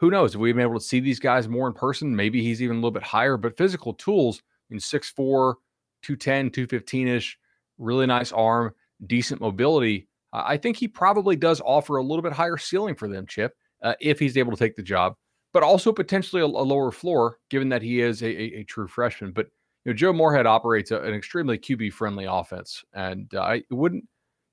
Who 0.00 0.10
knows? 0.10 0.34
If 0.34 0.40
we've 0.40 0.54
been 0.54 0.62
able 0.62 0.78
to 0.78 0.84
see 0.84 1.00
these 1.00 1.18
guys 1.18 1.48
more 1.48 1.66
in 1.66 1.72
person, 1.72 2.14
maybe 2.14 2.42
he's 2.42 2.62
even 2.62 2.76
a 2.76 2.80
little 2.80 2.90
bit 2.90 3.02
higher. 3.02 3.36
But 3.36 3.56
physical 3.56 3.94
tools 3.94 4.42
in 4.70 4.78
6'4, 4.78 5.54
210, 6.02 6.50
215 6.50 7.08
ish, 7.08 7.38
really 7.78 8.06
nice 8.06 8.30
arm, 8.30 8.74
decent 9.06 9.40
mobility. 9.40 10.08
I 10.32 10.56
think 10.56 10.76
he 10.76 10.88
probably 10.88 11.36
does 11.36 11.60
offer 11.64 11.96
a 11.96 12.02
little 12.02 12.22
bit 12.22 12.32
higher 12.32 12.58
ceiling 12.58 12.94
for 12.94 13.08
them, 13.08 13.26
Chip, 13.26 13.54
uh, 13.82 13.94
if 14.00 14.18
he's 14.18 14.36
able 14.36 14.52
to 14.52 14.58
take 14.58 14.76
the 14.76 14.82
job, 14.82 15.14
but 15.52 15.62
also 15.62 15.92
potentially 15.92 16.42
a, 16.42 16.44
a 16.44 16.46
lower 16.46 16.90
floor, 16.90 17.38
given 17.48 17.70
that 17.70 17.82
he 17.82 18.00
is 18.00 18.22
a, 18.22 18.26
a, 18.26 18.60
a 18.60 18.64
true 18.64 18.88
freshman. 18.88 19.32
But 19.32 19.46
you 19.84 19.92
know, 19.92 19.96
Joe 19.96 20.12
Moorhead 20.12 20.46
operates 20.46 20.90
an 20.90 21.14
extremely 21.14 21.58
QB 21.58 21.94
friendly 21.94 22.26
offense, 22.26 22.84
and 22.92 23.32
uh, 23.34 23.40
I 23.40 23.54
it 23.56 23.66
wouldn't 23.70 24.04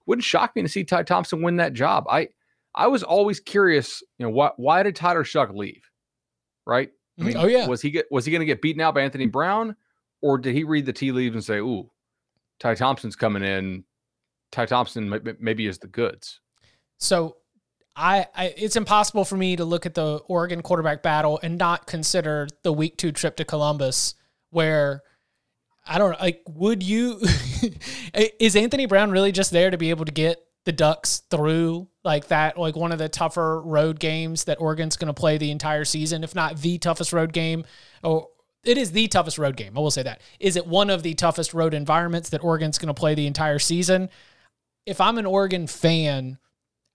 wouldn't 0.06 0.24
shock 0.24 0.56
me 0.56 0.62
to 0.62 0.70
see 0.70 0.84
Ty 0.84 1.04
Thompson 1.04 1.42
win 1.42 1.58
that 1.58 1.74
job. 1.74 2.06
I 2.10 2.30
I 2.74 2.88
was 2.88 3.04
always 3.04 3.42
curious, 3.42 4.02
you 4.18 4.26
know, 4.26 4.32
why 4.32 4.52
why 4.56 4.84
did 4.84 4.96
Tyler 4.96 5.26
Shough 5.26 5.54
leave? 5.54 5.84
Right? 6.66 6.90
I 7.18 7.22
mm-hmm. 7.22 7.28
mean, 7.28 7.38
oh 7.38 7.48
yeah, 7.48 7.68
was 7.68 7.82
he 7.82 7.92
get 7.92 8.06
was 8.12 8.24
he 8.26 8.32
going 8.32 8.40
to 8.42 8.46
get 8.46 8.62
beaten 8.62 8.82
out 8.82 8.94
by 8.94 9.02
Anthony 9.02 9.28
Brown, 9.28 9.76
or 10.22 10.38
did 10.38 10.56
he 10.56 10.64
read 10.64 10.86
the 10.86 10.94
tea 10.94 11.12
leaves 11.12 11.36
and 11.36 11.44
say, 11.44 11.58
"Ooh, 11.58 11.90
Ty 12.60 12.76
Thompson's 12.76 13.16
coming 13.16 13.44
in. 13.44 13.84
Ty 14.52 14.68
Thompson 14.68 15.22
maybe 15.40 15.68
is 15.68 15.80
the 15.80 15.88
goods." 15.88 16.40
So 16.98 17.38
I, 17.96 18.28
I, 18.36 18.54
it's 18.58 18.76
impossible 18.76 19.24
for 19.24 19.38
me 19.38 19.56
to 19.56 19.64
look 19.64 19.86
at 19.86 19.94
the 19.94 20.18
Oregon 20.28 20.62
quarterback 20.62 21.02
battle 21.02 21.40
and 21.42 21.58
not 21.58 21.88
consider 21.88 22.48
the 22.64 22.74
week 22.74 22.98
two 22.98 23.12
trip 23.12 23.38
to 23.38 23.46
Columbus, 23.46 24.16
where 24.50 25.02
I 25.86 25.98
don't 25.98 26.20
like. 26.20 26.42
Would 26.50 26.84
you? 26.84 27.22
is 28.40 28.56
Anthony 28.56 28.86
Brown 28.86 29.12
really 29.12 29.32
just 29.32 29.52
there 29.52 29.70
to 29.70 29.78
be 29.78 29.92
able 29.92 30.06
to 30.06 30.12
get 30.12 30.40
the 30.66 30.74
Ducks 30.74 31.24
through 31.30 31.88
like 32.04 32.28
that? 32.28 32.58
Like 32.58 32.76
one 32.76 32.92
of 32.92 32.98
the 32.98 33.08
tougher 33.08 33.62
road 33.62 34.00
games 34.00 34.44
that 34.46 34.60
Oregon's 34.60 34.98
going 34.98 35.08
to 35.08 35.14
play 35.14 35.38
the 35.38 35.52
entire 35.52 35.86
season, 35.86 36.24
if 36.24 36.36
not 36.36 36.58
the 36.58 36.78
toughest 36.80 37.14
road 37.14 37.32
game. 37.32 37.64
Or 38.04 38.28
it 38.66 38.78
is 38.78 38.92
the 38.92 39.08
toughest 39.08 39.38
road 39.38 39.56
game. 39.56 39.78
I 39.78 39.80
will 39.80 39.92
say 39.92 40.04
that. 40.04 40.22
Is 40.40 40.58
it 40.58 40.68
one 40.68 40.90
of 40.90 41.04
the 41.04 41.14
toughest 41.14 41.54
road 41.54 41.74
environments 41.74 42.30
that 42.30 42.44
Oregon's 42.44 42.78
going 42.78 42.94
to 42.94 43.00
play 43.00 43.16
the 43.16 43.28
entire 43.28 43.60
season? 43.60 44.10
If 44.86 45.02
I'm 45.02 45.18
an 45.18 45.26
Oregon 45.26 45.68
fan, 45.68 46.38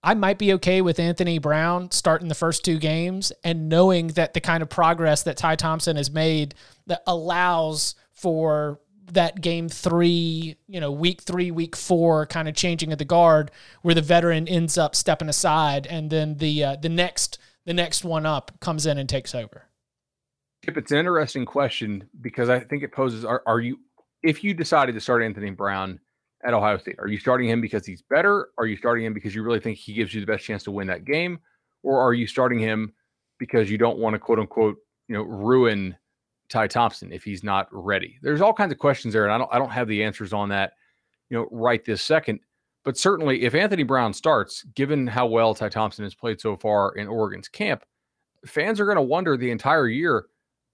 I 0.03 0.15
might 0.15 0.39
be 0.39 0.53
okay 0.55 0.81
with 0.81 0.99
Anthony 0.99 1.39
Brown 1.39 1.91
starting 1.91 2.29
the 2.29 2.35
first 2.35 2.65
two 2.65 2.79
games 2.79 3.33
and 3.45 3.69
knowing 3.69 4.09
that 4.09 4.33
the 4.33 4.41
kind 4.41 4.63
of 4.63 4.71
progress 4.71 5.25
that 5.25 5.37
Ty 5.37 5.57
Thompson 5.57 5.97
has 5.97 6.11
made 6.11 6.55
that 6.87 7.03
allows 7.07 7.97
for 8.13 8.81
that 9.13 9.41
game 9.41 9.69
three, 9.69 10.57
you 10.69 10.81
know, 10.81 10.93
week 10.93 11.23
three, 11.23 11.51
week 11.51 11.77
four, 11.77 12.27
kind 12.27 12.49
of 12.49 12.55
changing 12.55 12.93
of 12.93 12.99
the 12.99 13.05
guard, 13.05 13.51
where 13.83 13.95
the 13.95 14.03
veteran 14.03 14.47
ends 14.49 14.79
up 14.79 14.95
stepping 14.95 15.29
aside, 15.29 15.87
and 15.87 16.11
then 16.11 16.37
the 16.37 16.63
uh, 16.63 16.77
the 16.77 16.89
next 16.89 17.39
the 17.67 17.75
next 17.75 18.05
one 18.05 18.25
up 18.25 18.53
comes 18.61 18.87
in 18.87 18.99
and 18.99 19.09
takes 19.09 19.35
over. 19.35 19.67
Chip, 20.65 20.77
it's 20.77 20.93
an 20.93 20.99
interesting 20.99 21.45
question 21.45 22.09
because 22.21 22.49
I 22.49 22.61
think 22.61 22.83
it 22.83 22.93
poses: 22.93 23.25
Are, 23.25 23.43
are 23.47 23.61
you, 23.61 23.81
if 24.23 24.45
you 24.45 24.55
decided 24.55 24.95
to 24.95 25.01
start 25.01 25.23
Anthony 25.23 25.51
Brown 25.51 25.99
at 26.45 26.55
Ohio 26.55 26.79
State, 26.79 26.97
are 26.99 27.09
you 27.09 27.19
starting 27.19 27.49
him 27.49 27.61
because 27.61 27.87
he's 27.87 28.03
better? 28.03 28.49
Are 28.59 28.67
you 28.67 28.77
starting 28.77 29.05
him 29.05 29.15
because 29.15 29.35
you 29.35 29.43
really 29.43 29.61
think 29.61 29.79
he 29.79 29.93
gives 29.93 30.15
you 30.15 30.21
the 30.21 30.27
best 30.27 30.45
chance 30.45 30.63
to 30.65 30.71
win 30.71 30.87
that 30.89 31.05
game, 31.05 31.39
or 31.83 32.01
are 32.01 32.15
you 32.15 32.27
starting 32.27 32.59
him 32.59 32.93
because 33.39 33.71
you 33.71 33.79
don't 33.79 33.99
want 33.99 34.15
to 34.15 34.19
quote 34.19 34.39
unquote, 34.39 34.77
you 35.09 35.15
know, 35.15 35.23
ruin 35.23 35.97
Ty 36.49 36.69
Thompson 36.69 37.13
if 37.13 37.25
he's 37.25 37.45
not 37.45 37.69
ready? 37.73 38.19
There's 38.23 38.41
all 38.41 38.53
kinds 38.53 38.73
of 38.73 38.79
questions 38.79 39.15
there, 39.15 39.25
and 39.25 39.33
I 39.33 39.39
don't 39.39 39.53
I 39.53 39.59
don't 39.59 39.71
have 39.71 39.89
the 39.89 40.03
answers 40.03 40.33
on 40.33 40.49
that, 40.51 40.73
you 41.29 41.39
know, 41.39 41.49
right 41.51 41.85
this 41.85 42.03
second. 42.03 42.41
But 42.85 42.97
certainly, 42.97 43.43
if 43.43 43.55
Anthony 43.55 43.83
Brown 43.83 44.15
starts, 44.15 44.65
given 44.75 45.07
how 45.07 45.27
well 45.27 45.55
Ty 45.55 45.69
Thompson 45.69 46.05
has 46.05 46.15
played 46.15 46.41
so 46.41 46.57
far 46.57 46.93
in 46.93 47.09
Oregon's 47.09 47.49
camp, 47.49 47.85
fans 48.47 48.81
are 48.81 48.87
going 48.87 48.97
to 48.97 49.03
wonder 49.03 49.37
the 49.37 49.51
entire 49.51 49.89
year. 49.89 50.27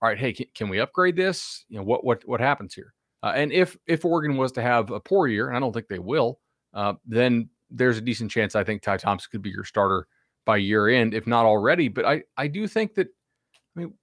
All 0.02 0.08
right, 0.08 0.18
hey, 0.18 0.32
can, 0.32 0.46
can, 0.54 0.68
we 0.68 0.78
upgrade 0.78 1.16
this? 1.16 1.64
You 1.68 1.78
know 1.78 1.84
what 1.84 2.04
what 2.04 2.22
what 2.26 2.40
happens 2.40 2.74
here? 2.74 2.94
Uh, 3.22 3.32
and 3.34 3.52
if 3.52 3.76
if 3.86 4.04
Oregon 4.04 4.36
was 4.36 4.52
to 4.52 4.62
have 4.62 4.90
a 4.90 5.00
poor 5.00 5.26
year, 5.26 5.48
and 5.48 5.56
I 5.56 5.60
don't 5.60 5.72
think 5.72 5.88
they 5.88 5.98
will, 5.98 6.40
uh, 6.74 6.94
then 7.06 7.48
there's 7.70 7.98
a 7.98 8.02
decent 8.02 8.30
chance 8.30 8.54
I 8.54 8.64
think 8.64 8.82
Ty 8.82 8.98
Thompson 8.98 9.28
could 9.32 9.42
be 9.42 9.50
your 9.50 9.64
starter 9.64 10.06
by 10.44 10.58
year 10.58 10.88
end, 10.88 11.14
if 11.14 11.26
not 11.26 11.46
already. 11.46 11.88
But 11.88 12.04
I 12.04 12.22
I 12.36 12.46
do 12.46 12.66
think 12.66 12.94
that 12.94 13.08
I 13.76 13.80
mean, 13.80 13.94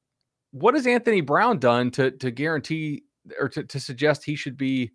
what 0.51 0.73
has 0.73 0.87
Anthony 0.87 1.21
Brown 1.21 1.59
done 1.59 1.91
to 1.91 2.11
to 2.11 2.31
guarantee 2.31 3.03
or 3.39 3.49
to, 3.49 3.63
to 3.63 3.79
suggest 3.79 4.25
he 4.25 4.35
should 4.35 4.57
be 4.57 4.91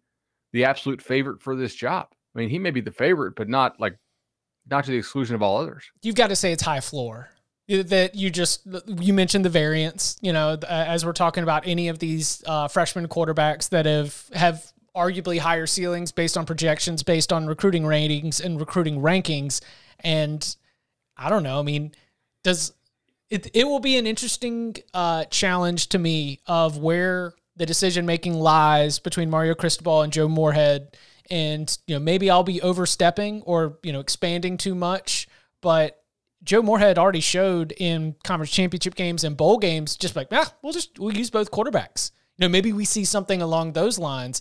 the 0.52 0.64
absolute 0.64 1.00
favorite 1.00 1.40
for 1.42 1.56
this 1.56 1.74
job? 1.74 2.08
I 2.34 2.40
mean, 2.40 2.50
he 2.50 2.58
may 2.58 2.70
be 2.70 2.80
the 2.80 2.92
favorite, 2.92 3.34
but 3.36 3.48
not 3.48 3.80
like 3.80 3.96
not 4.70 4.84
to 4.84 4.90
the 4.90 4.98
exclusion 4.98 5.34
of 5.34 5.42
all 5.42 5.58
others. 5.58 5.84
You've 6.02 6.14
got 6.14 6.28
to 6.28 6.36
say 6.36 6.52
it's 6.52 6.62
high 6.62 6.80
floor. 6.80 7.30
That 7.68 8.14
you 8.14 8.30
just 8.30 8.62
you 8.86 9.12
mentioned 9.12 9.44
the 9.44 9.50
variance. 9.50 10.16
You 10.22 10.32
know, 10.32 10.56
as 10.66 11.04
we're 11.04 11.12
talking 11.12 11.42
about 11.42 11.66
any 11.66 11.88
of 11.88 11.98
these 11.98 12.42
uh, 12.46 12.66
freshman 12.68 13.08
quarterbacks 13.08 13.68
that 13.70 13.84
have 13.84 14.24
have 14.32 14.72
arguably 14.96 15.38
higher 15.38 15.66
ceilings 15.66 16.10
based 16.10 16.38
on 16.38 16.46
projections, 16.46 17.02
based 17.02 17.32
on 17.32 17.46
recruiting 17.46 17.84
ratings 17.84 18.40
and 18.40 18.58
recruiting 18.58 19.00
rankings, 19.00 19.60
and 20.00 20.56
I 21.16 21.28
don't 21.28 21.42
know. 21.42 21.58
I 21.58 21.62
mean, 21.62 21.92
does 22.42 22.72
it? 23.28 23.50
It 23.52 23.64
will 23.64 23.80
be 23.80 23.98
an 23.98 24.06
interesting 24.06 24.76
uh, 24.94 25.24
challenge 25.26 25.88
to 25.90 25.98
me 25.98 26.40
of 26.46 26.78
where 26.78 27.34
the 27.56 27.66
decision 27.66 28.06
making 28.06 28.34
lies 28.34 28.98
between 28.98 29.28
Mario 29.28 29.54
Cristobal 29.54 30.02
and 30.02 30.12
Joe 30.12 30.28
Moorhead 30.28 30.96
and 31.30 31.76
you 31.86 31.94
know 31.94 32.00
maybe 32.00 32.30
I'll 32.30 32.44
be 32.44 32.62
overstepping 32.62 33.42
or 33.42 33.78
you 33.82 33.92
know 33.92 34.00
expanding 34.00 34.56
too 34.56 34.74
much, 34.74 35.28
but 35.60 36.02
Joe 36.42 36.62
Moorhead 36.62 36.98
already 36.98 37.20
showed 37.20 37.72
in 37.72 38.14
conference 38.24 38.52
championship 38.52 38.94
games 38.94 39.24
and 39.24 39.36
bowl 39.36 39.58
games, 39.58 39.96
just 39.96 40.16
like, 40.16 40.28
ah, 40.32 40.52
we'll 40.62 40.72
just 40.72 40.98
we'll 40.98 41.16
use 41.16 41.30
both 41.30 41.50
quarterbacks. 41.50 42.12
You 42.36 42.46
know, 42.46 42.48
maybe 42.48 42.72
we 42.72 42.84
see 42.84 43.04
something 43.04 43.42
along 43.42 43.72
those 43.72 43.98
lines. 43.98 44.40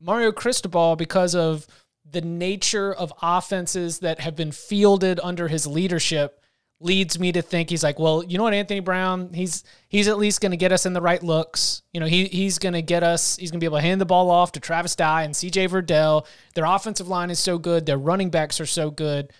Mario 0.00 0.32
Cristobal, 0.32 0.96
because 0.96 1.34
of 1.34 1.66
the 2.10 2.22
nature 2.22 2.92
of 2.92 3.12
offenses 3.22 4.00
that 4.00 4.20
have 4.20 4.36
been 4.36 4.52
fielded 4.52 5.20
under 5.22 5.48
his 5.48 5.66
leadership, 5.66 6.40
leads 6.80 7.18
me 7.18 7.32
to 7.32 7.42
think 7.42 7.70
he's 7.70 7.82
like, 7.82 7.98
well, 7.98 8.22
you 8.22 8.36
know 8.36 8.44
what, 8.44 8.54
Anthony 8.54 8.80
Brown, 8.80 9.32
he's 9.32 9.64
he's 9.88 10.08
at 10.08 10.18
least 10.18 10.40
going 10.40 10.50
to 10.50 10.56
get 10.56 10.72
us 10.72 10.86
in 10.86 10.92
the 10.92 11.00
right 11.00 11.22
looks. 11.22 11.82
You 11.92 12.00
know, 12.00 12.06
he 12.06 12.26
he's 12.26 12.58
going 12.58 12.74
to 12.74 12.82
get 12.82 13.02
us. 13.02 13.36
He's 13.36 13.50
going 13.50 13.60
to 13.60 13.64
be 13.64 13.66
able 13.66 13.78
to 13.78 13.82
hand 13.82 14.00
the 14.00 14.06
ball 14.06 14.30
off 14.30 14.52
to 14.52 14.60
Travis 14.60 14.96
Dye 14.96 15.22
and 15.22 15.36
C.J. 15.36 15.68
Verdell. 15.68 16.26
Their 16.54 16.64
offensive 16.64 17.08
line 17.08 17.30
is 17.30 17.38
so 17.38 17.58
good. 17.58 17.86
Their 17.86 17.98
running 17.98 18.30
backs 18.30 18.60
are 18.60 18.66
so 18.66 18.90
good. 18.90 19.32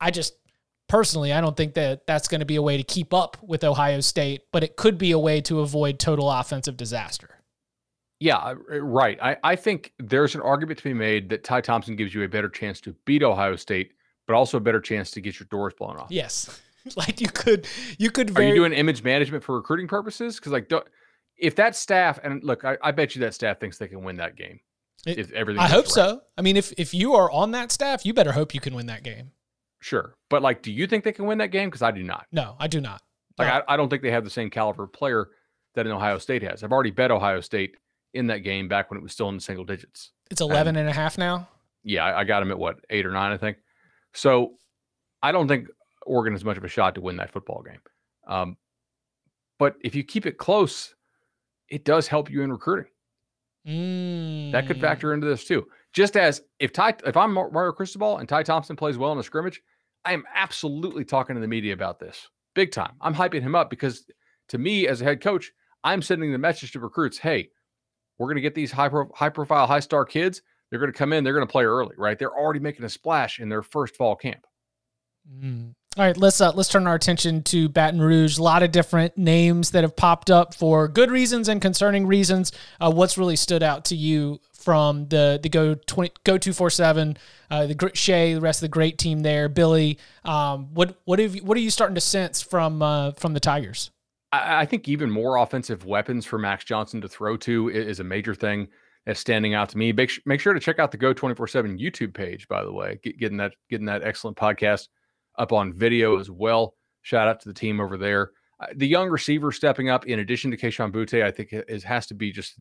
I 0.00 0.10
just 0.10 0.34
personally, 0.88 1.32
I 1.32 1.40
don't 1.40 1.56
think 1.56 1.74
that 1.74 2.06
that's 2.06 2.28
going 2.28 2.40
to 2.40 2.46
be 2.46 2.56
a 2.56 2.62
way 2.62 2.76
to 2.76 2.82
keep 2.82 3.12
up 3.12 3.36
with 3.42 3.64
Ohio 3.64 4.00
State, 4.00 4.42
but 4.52 4.62
it 4.62 4.76
could 4.76 4.98
be 4.98 5.12
a 5.12 5.18
way 5.18 5.40
to 5.42 5.60
avoid 5.60 5.98
total 5.98 6.30
offensive 6.30 6.76
disaster. 6.76 7.30
Yeah, 8.18 8.36
uh, 8.36 8.54
right. 8.80 9.18
I, 9.20 9.36
I 9.44 9.56
think 9.56 9.92
there's 9.98 10.34
an 10.34 10.40
argument 10.40 10.78
to 10.78 10.84
be 10.84 10.94
made 10.94 11.28
that 11.30 11.44
Ty 11.44 11.60
Thompson 11.60 11.96
gives 11.96 12.14
you 12.14 12.22
a 12.22 12.28
better 12.28 12.48
chance 12.48 12.80
to 12.82 12.94
beat 13.04 13.22
Ohio 13.22 13.56
State, 13.56 13.92
but 14.26 14.34
also 14.34 14.56
a 14.56 14.60
better 14.60 14.80
chance 14.80 15.10
to 15.12 15.20
get 15.20 15.38
your 15.38 15.46
doors 15.50 15.74
blown 15.78 15.96
off. 15.96 16.10
Yes. 16.10 16.60
like 16.96 17.20
you 17.20 17.28
could 17.28 17.66
you 17.98 18.10
could 18.10 18.30
very... 18.30 18.46
are 18.46 18.48
you 18.50 18.54
doing 18.54 18.72
image 18.72 19.02
management 19.02 19.42
for 19.42 19.56
recruiting 19.56 19.88
purposes 19.88 20.36
because 20.36 20.52
like 20.52 20.70
if 21.36 21.56
that 21.56 21.74
staff 21.74 22.20
and 22.22 22.44
look 22.44 22.64
I, 22.64 22.76
I, 22.80 22.92
bet 22.92 23.16
you 23.16 23.22
that 23.22 23.34
staff 23.34 23.58
thinks 23.58 23.78
they 23.78 23.88
can 23.88 24.04
win 24.04 24.16
that 24.18 24.36
game 24.36 24.60
it, 25.04 25.18
if 25.18 25.32
everything 25.32 25.60
i 25.60 25.66
hope 25.66 25.86
right. 25.86 25.92
so 25.92 26.20
i 26.38 26.42
mean 26.42 26.56
if 26.56 26.72
if 26.78 26.94
you 26.94 27.14
are 27.14 27.28
on 27.30 27.50
that 27.52 27.72
staff 27.72 28.06
you 28.06 28.14
better 28.14 28.32
hope 28.32 28.54
you 28.54 28.60
can 28.60 28.74
win 28.74 28.86
that 28.86 29.02
game 29.02 29.32
sure 29.80 30.16
but 30.30 30.42
like 30.42 30.62
do 30.62 30.72
you 30.72 30.86
think 30.86 31.04
they 31.04 31.12
can 31.12 31.26
win 31.26 31.38
that 31.38 31.50
game 31.50 31.68
because 31.68 31.82
i 31.82 31.90
do 31.90 32.02
not 32.02 32.26
no 32.32 32.56
i 32.58 32.66
do 32.66 32.80
not 32.80 33.02
like 33.38 33.48
no. 33.48 33.54
I, 33.68 33.74
I 33.74 33.76
don't 33.76 33.88
think 33.88 34.02
they 34.02 34.10
have 34.10 34.24
the 34.24 34.30
same 34.30 34.50
caliber 34.50 34.86
player 34.86 35.28
that 35.74 35.86
an 35.86 35.92
ohio 35.92 36.18
state 36.18 36.42
has 36.42 36.62
i've 36.62 36.72
already 36.72 36.90
bet 36.90 37.10
ohio 37.10 37.40
state 37.40 37.76
in 38.14 38.28
that 38.28 38.38
game 38.38 38.68
back 38.68 38.90
when 38.90 38.98
it 38.98 39.02
was 39.02 39.12
still 39.12 39.28
in 39.28 39.36
the 39.36 39.40
single 39.40 39.64
digits 39.64 40.12
it's 40.30 40.40
11 40.40 40.68
and, 40.68 40.78
and 40.78 40.88
a 40.88 40.92
half 40.92 41.18
now 41.18 41.48
yeah 41.84 42.16
I, 42.16 42.24
got 42.24 42.42
him 42.42 42.50
at 42.50 42.58
what 42.58 42.78
eight 42.90 43.04
or 43.04 43.10
nine 43.10 43.32
i 43.32 43.36
think 43.36 43.58
so 44.12 44.54
i 45.22 45.30
don't 45.30 45.48
think 45.48 45.68
Oregon 46.06 46.32
has 46.32 46.44
much 46.44 46.56
of 46.56 46.64
a 46.64 46.68
shot 46.68 46.94
to 46.94 47.00
win 47.00 47.16
that 47.16 47.32
football 47.32 47.62
game. 47.62 47.80
Um, 48.26 48.56
but 49.58 49.76
if 49.82 49.94
you 49.94 50.04
keep 50.04 50.26
it 50.26 50.38
close, 50.38 50.94
it 51.68 51.84
does 51.84 52.06
help 52.06 52.30
you 52.30 52.42
in 52.42 52.52
recruiting. 52.52 52.90
Mm. 53.66 54.52
That 54.52 54.66
could 54.66 54.78
mm. 54.78 54.82
factor 54.82 55.12
into 55.12 55.26
this 55.26 55.44
too. 55.44 55.66
Just 55.96 56.14
as 56.14 56.42
if 56.60 56.74
Ty, 56.74 56.96
if 57.06 57.16
I'm 57.16 57.32
Mario 57.32 57.72
Cristobal 57.72 58.18
and 58.18 58.28
Ty 58.28 58.42
Thompson 58.42 58.76
plays 58.76 58.98
well 58.98 59.12
in 59.12 59.18
a 59.18 59.22
scrimmage, 59.22 59.62
I 60.04 60.12
am 60.12 60.24
absolutely 60.34 61.06
talking 61.06 61.34
to 61.34 61.40
the 61.40 61.48
media 61.48 61.72
about 61.72 61.98
this 61.98 62.28
big 62.54 62.70
time. 62.70 62.92
I'm 63.00 63.14
hyping 63.14 63.40
him 63.40 63.54
up 63.54 63.70
because 63.70 64.04
to 64.48 64.58
me 64.58 64.86
as 64.86 65.00
a 65.00 65.04
head 65.04 65.22
coach, 65.22 65.52
I'm 65.82 66.02
sending 66.02 66.32
the 66.32 66.38
message 66.38 66.72
to 66.72 66.80
recruits: 66.80 67.16
Hey, 67.16 67.48
we're 68.18 68.26
going 68.26 68.36
to 68.36 68.42
get 68.42 68.54
these 68.54 68.70
high 68.70 68.90
pro, 68.90 69.08
high 69.14 69.30
profile, 69.30 69.66
high 69.66 69.80
star 69.80 70.04
kids. 70.04 70.42
They're 70.68 70.78
going 70.78 70.92
to 70.92 70.98
come 70.98 71.14
in. 71.14 71.24
They're 71.24 71.32
going 71.32 71.46
to 71.46 71.50
play 71.50 71.64
early, 71.64 71.94
right? 71.96 72.18
They're 72.18 72.36
already 72.36 72.60
making 72.60 72.84
a 72.84 72.90
splash 72.90 73.40
in 73.40 73.48
their 73.48 73.62
first 73.62 73.96
fall 73.96 74.16
camp. 74.16 74.46
Mm. 75.42 75.72
All 75.98 76.04
right, 76.04 76.16
let's 76.18 76.42
uh, 76.42 76.52
let's 76.54 76.68
turn 76.68 76.86
our 76.86 76.94
attention 76.94 77.42
to 77.44 77.70
Baton 77.70 78.02
Rouge. 78.02 78.36
A 78.36 78.42
lot 78.42 78.62
of 78.62 78.70
different 78.70 79.16
names 79.16 79.70
that 79.70 79.82
have 79.82 79.96
popped 79.96 80.30
up 80.30 80.54
for 80.54 80.88
good 80.88 81.10
reasons 81.10 81.48
and 81.48 81.58
concerning 81.58 82.06
reasons. 82.06 82.52
Uh, 82.78 82.92
what's 82.92 83.16
really 83.16 83.36
stood 83.36 83.62
out 83.62 83.86
to 83.86 83.96
you 83.96 84.38
from 84.52 85.08
the 85.08 85.40
the 85.42 85.48
go 85.48 85.74
20, 85.74 86.12
go 86.24 86.36
two 86.36 86.52
four 86.52 86.68
seven, 86.68 87.16
uh, 87.50 87.64
the 87.64 87.90
Shea, 87.94 88.34
the 88.34 88.42
rest 88.42 88.58
of 88.58 88.62
the 88.62 88.68
great 88.68 88.98
team 88.98 89.20
there, 89.20 89.48
Billy. 89.48 89.98
Um, 90.22 90.74
what 90.74 91.00
what 91.06 91.18
have 91.18 91.34
you, 91.34 91.42
what 91.42 91.56
are 91.56 91.62
you 91.62 91.70
starting 91.70 91.94
to 91.94 92.02
sense 92.02 92.42
from 92.42 92.82
uh, 92.82 93.12
from 93.12 93.32
the 93.32 93.40
Tigers? 93.40 93.90
I, 94.32 94.60
I 94.60 94.66
think 94.66 94.88
even 94.88 95.10
more 95.10 95.38
offensive 95.38 95.86
weapons 95.86 96.26
for 96.26 96.36
Max 96.36 96.64
Johnson 96.64 97.00
to 97.00 97.08
throw 97.08 97.38
to 97.38 97.70
is 97.70 98.00
a 98.00 98.04
major 98.04 98.34
thing 98.34 98.68
that's 99.06 99.20
standing 99.20 99.54
out 99.54 99.70
to 99.70 99.78
me. 99.78 99.92
Make, 99.92 100.10
make 100.26 100.40
sure 100.40 100.52
to 100.52 100.60
check 100.60 100.78
out 100.78 100.90
the 100.90 100.98
Go 100.98 101.14
twenty 101.14 101.34
four 101.34 101.46
seven 101.46 101.78
YouTube 101.78 102.12
page. 102.12 102.46
By 102.48 102.64
the 102.64 102.72
way, 102.72 103.00
Get, 103.02 103.18
getting 103.18 103.38
that 103.38 103.54
getting 103.70 103.86
that 103.86 104.04
excellent 104.04 104.36
podcast 104.36 104.88
up 105.38 105.52
on 105.52 105.72
video 105.72 106.18
as 106.18 106.30
well. 106.30 106.74
Shout 107.02 107.28
out 107.28 107.40
to 107.40 107.48
the 107.48 107.54
team 107.54 107.80
over 107.80 107.96
there. 107.96 108.30
Uh, 108.60 108.66
the 108.74 108.86
young 108.86 109.08
receiver 109.08 109.52
stepping 109.52 109.90
up, 109.90 110.06
in 110.06 110.18
addition 110.18 110.50
to 110.50 110.56
Kayshon 110.56 110.92
Boutte, 110.92 111.22
I 111.22 111.30
think 111.30 111.50
is 111.52 111.84
has 111.84 112.06
to 112.08 112.14
be 112.14 112.32
just 112.32 112.54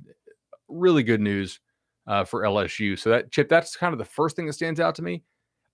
really 0.68 1.04
good 1.04 1.22
news 1.22 1.60
uh, 2.08 2.26
for 2.26 2.42
LSU. 2.42 2.98
So 3.00 3.10
that 3.12 3.32
Chip, 3.32 3.50
that's 3.50 3.76
kind 3.76 3.94
of 3.94 4.00
the 4.00 4.06
first 4.06 4.36
thing 4.36 4.46
that 4.48 4.54
stands 4.54 4.80
out 4.80 4.96
to 4.96 5.02
me. 5.02 5.24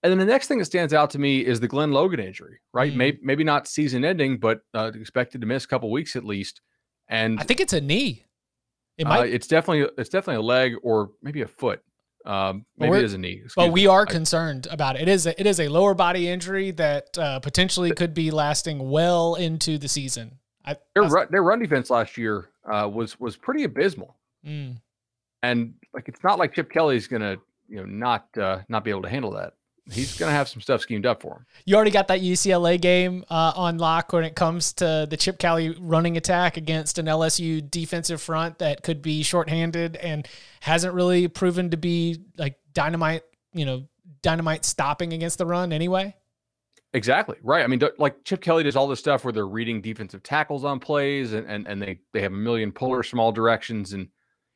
And 0.02 0.10
then 0.10 0.18
the 0.18 0.24
next 0.24 0.48
thing 0.48 0.58
that 0.58 0.64
stands 0.64 0.92
out 0.92 1.10
to 1.10 1.18
me 1.18 1.44
is 1.44 1.60
the 1.60 1.68
Glenn 1.68 1.92
Logan 1.92 2.18
injury, 2.18 2.58
right? 2.72 2.92
Mm. 2.92 2.96
Maybe, 2.96 3.18
maybe 3.22 3.44
not 3.44 3.68
season 3.68 4.04
ending, 4.04 4.38
but 4.38 4.60
uh, 4.74 4.90
expected 4.94 5.40
to 5.42 5.46
miss 5.46 5.64
a 5.64 5.68
couple 5.68 5.90
weeks 5.90 6.16
at 6.16 6.24
least. 6.24 6.60
And 7.08 7.38
I 7.38 7.44
think 7.44 7.60
it's 7.60 7.72
a 7.72 7.80
knee. 7.80 8.24
It 8.98 9.06
might. 9.06 9.20
Uh, 9.20 9.24
it's 9.24 9.46
definitely 9.46 9.88
it's 9.98 10.08
definitely 10.08 10.40
a 10.40 10.46
leg 10.46 10.74
or 10.82 11.10
maybe 11.22 11.42
a 11.42 11.46
foot. 11.46 11.82
Um, 12.24 12.64
maybe 12.78 12.98
it 12.98 13.04
is 13.04 13.14
a 13.14 13.18
knee. 13.18 13.42
But 13.56 13.72
we 13.72 13.86
are 13.86 14.06
I, 14.08 14.10
concerned 14.10 14.68
about 14.70 14.96
it. 14.96 15.02
It 15.02 15.08
is 15.08 15.26
a, 15.26 15.40
it 15.40 15.46
is 15.46 15.58
a 15.60 15.68
lower 15.68 15.94
body 15.94 16.28
injury 16.28 16.70
that 16.72 17.18
uh, 17.18 17.40
potentially 17.40 17.92
could 17.92 18.14
be 18.14 18.30
lasting 18.30 18.90
well 18.90 19.34
into 19.34 19.78
the 19.78 19.88
season. 19.88 20.38
I, 20.64 20.76
their, 20.94 21.04
run, 21.04 21.26
their 21.30 21.42
run 21.42 21.58
defense 21.58 21.90
last 21.90 22.16
year 22.16 22.50
uh, 22.70 22.88
was 22.92 23.18
was 23.18 23.36
pretty 23.36 23.64
abysmal, 23.64 24.16
mm. 24.46 24.76
and 25.42 25.74
like 25.92 26.08
it's 26.08 26.22
not 26.22 26.38
like 26.38 26.54
Chip 26.54 26.70
Kelly's 26.70 27.08
gonna 27.08 27.36
you 27.68 27.78
know 27.78 27.84
not 27.84 28.26
uh, 28.38 28.60
not 28.68 28.84
be 28.84 28.90
able 28.90 29.02
to 29.02 29.08
handle 29.08 29.32
that. 29.32 29.54
He's 29.90 30.16
gonna 30.16 30.32
have 30.32 30.48
some 30.48 30.60
stuff 30.60 30.80
schemed 30.80 31.06
up 31.06 31.22
for 31.22 31.38
him. 31.38 31.46
You 31.64 31.74
already 31.74 31.90
got 31.90 32.08
that 32.08 32.20
UCLA 32.20 32.80
game 32.80 33.24
uh, 33.28 33.52
on 33.56 33.78
lock 33.78 34.12
when 34.12 34.22
it 34.22 34.36
comes 34.36 34.72
to 34.74 35.06
the 35.10 35.16
Chip 35.16 35.38
Kelly 35.38 35.76
running 35.80 36.16
attack 36.16 36.56
against 36.56 36.98
an 36.98 37.06
LSU 37.06 37.68
defensive 37.68 38.22
front 38.22 38.58
that 38.58 38.84
could 38.84 39.02
be 39.02 39.24
shorthanded 39.24 39.96
and 39.96 40.28
hasn't 40.60 40.94
really 40.94 41.26
proven 41.26 41.70
to 41.70 41.76
be 41.76 42.18
like 42.38 42.58
dynamite. 42.72 43.22
You 43.54 43.64
know, 43.64 43.88
dynamite 44.22 44.64
stopping 44.64 45.12
against 45.12 45.38
the 45.38 45.46
run 45.46 45.72
anyway. 45.72 46.14
Exactly 46.94 47.38
right. 47.42 47.64
I 47.64 47.66
mean, 47.66 47.80
like 47.98 48.22
Chip 48.22 48.40
Kelly 48.40 48.62
does 48.62 48.76
all 48.76 48.86
this 48.86 49.00
stuff 49.00 49.24
where 49.24 49.32
they're 49.32 49.48
reading 49.48 49.80
defensive 49.80 50.22
tackles 50.22 50.64
on 50.64 50.78
plays, 50.78 51.32
and 51.32 51.46
and, 51.46 51.66
and 51.66 51.82
they 51.82 51.98
they 52.12 52.20
have 52.20 52.32
a 52.32 52.36
million 52.36 52.70
pullers 52.70 53.08
from 53.08 53.18
all 53.18 53.32
directions, 53.32 53.94
and 53.94 54.08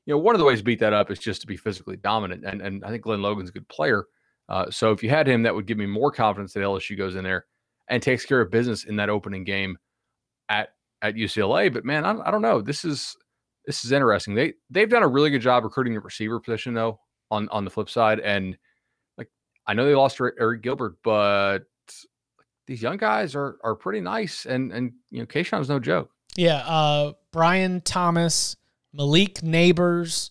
you 0.04 0.14
know 0.14 0.18
one 0.18 0.34
of 0.34 0.38
the 0.38 0.44
ways 0.44 0.58
to 0.58 0.64
beat 0.64 0.78
that 0.80 0.92
up 0.92 1.10
is 1.10 1.18
just 1.18 1.40
to 1.40 1.46
be 1.46 1.56
physically 1.56 1.96
dominant. 1.96 2.44
And 2.44 2.60
and 2.60 2.84
I 2.84 2.90
think 2.90 3.02
Glenn 3.02 3.22
Logan's 3.22 3.48
a 3.48 3.52
good 3.52 3.68
player. 3.68 4.04
Uh, 4.48 4.70
so 4.70 4.92
if 4.92 5.02
you 5.02 5.10
had 5.10 5.26
him, 5.26 5.42
that 5.42 5.54
would 5.54 5.66
give 5.66 5.78
me 5.78 5.86
more 5.86 6.10
confidence 6.12 6.52
that 6.52 6.60
LSU 6.60 6.96
goes 6.96 7.16
in 7.16 7.24
there 7.24 7.46
and 7.88 8.02
takes 8.02 8.24
care 8.24 8.40
of 8.40 8.50
business 8.50 8.84
in 8.84 8.96
that 8.96 9.10
opening 9.10 9.44
game 9.44 9.76
at 10.48 10.70
at 11.02 11.14
UCLA. 11.14 11.72
But 11.72 11.84
man, 11.84 12.04
I, 12.04 12.16
I 12.26 12.30
don't 12.30 12.42
know. 12.42 12.60
This 12.60 12.84
is 12.84 13.16
this 13.64 13.84
is 13.84 13.92
interesting. 13.92 14.34
They 14.34 14.54
they've 14.70 14.88
done 14.88 15.02
a 15.02 15.08
really 15.08 15.30
good 15.30 15.42
job 15.42 15.64
recruiting 15.64 15.94
the 15.94 16.00
receiver 16.00 16.40
position 16.40 16.74
though. 16.74 17.00
On 17.28 17.48
on 17.48 17.64
the 17.64 17.70
flip 17.70 17.90
side, 17.90 18.20
and 18.20 18.56
like 19.18 19.28
I 19.66 19.74
know 19.74 19.84
they 19.84 19.96
lost 19.96 20.18
Arik 20.18 20.62
Gilbert, 20.62 20.98
but 21.02 21.64
these 22.68 22.80
young 22.80 22.98
guys 22.98 23.34
are 23.34 23.56
are 23.64 23.74
pretty 23.74 24.00
nice, 24.00 24.46
and 24.46 24.72
and 24.72 24.92
you 25.10 25.18
know 25.18 25.26
Kayshon's 25.26 25.68
no 25.68 25.80
joke. 25.80 26.10
Yeah, 26.36 26.58
uh, 26.58 27.14
Brian 27.32 27.80
Thomas, 27.80 28.56
Malik 28.92 29.40
Nabers. 29.40 30.30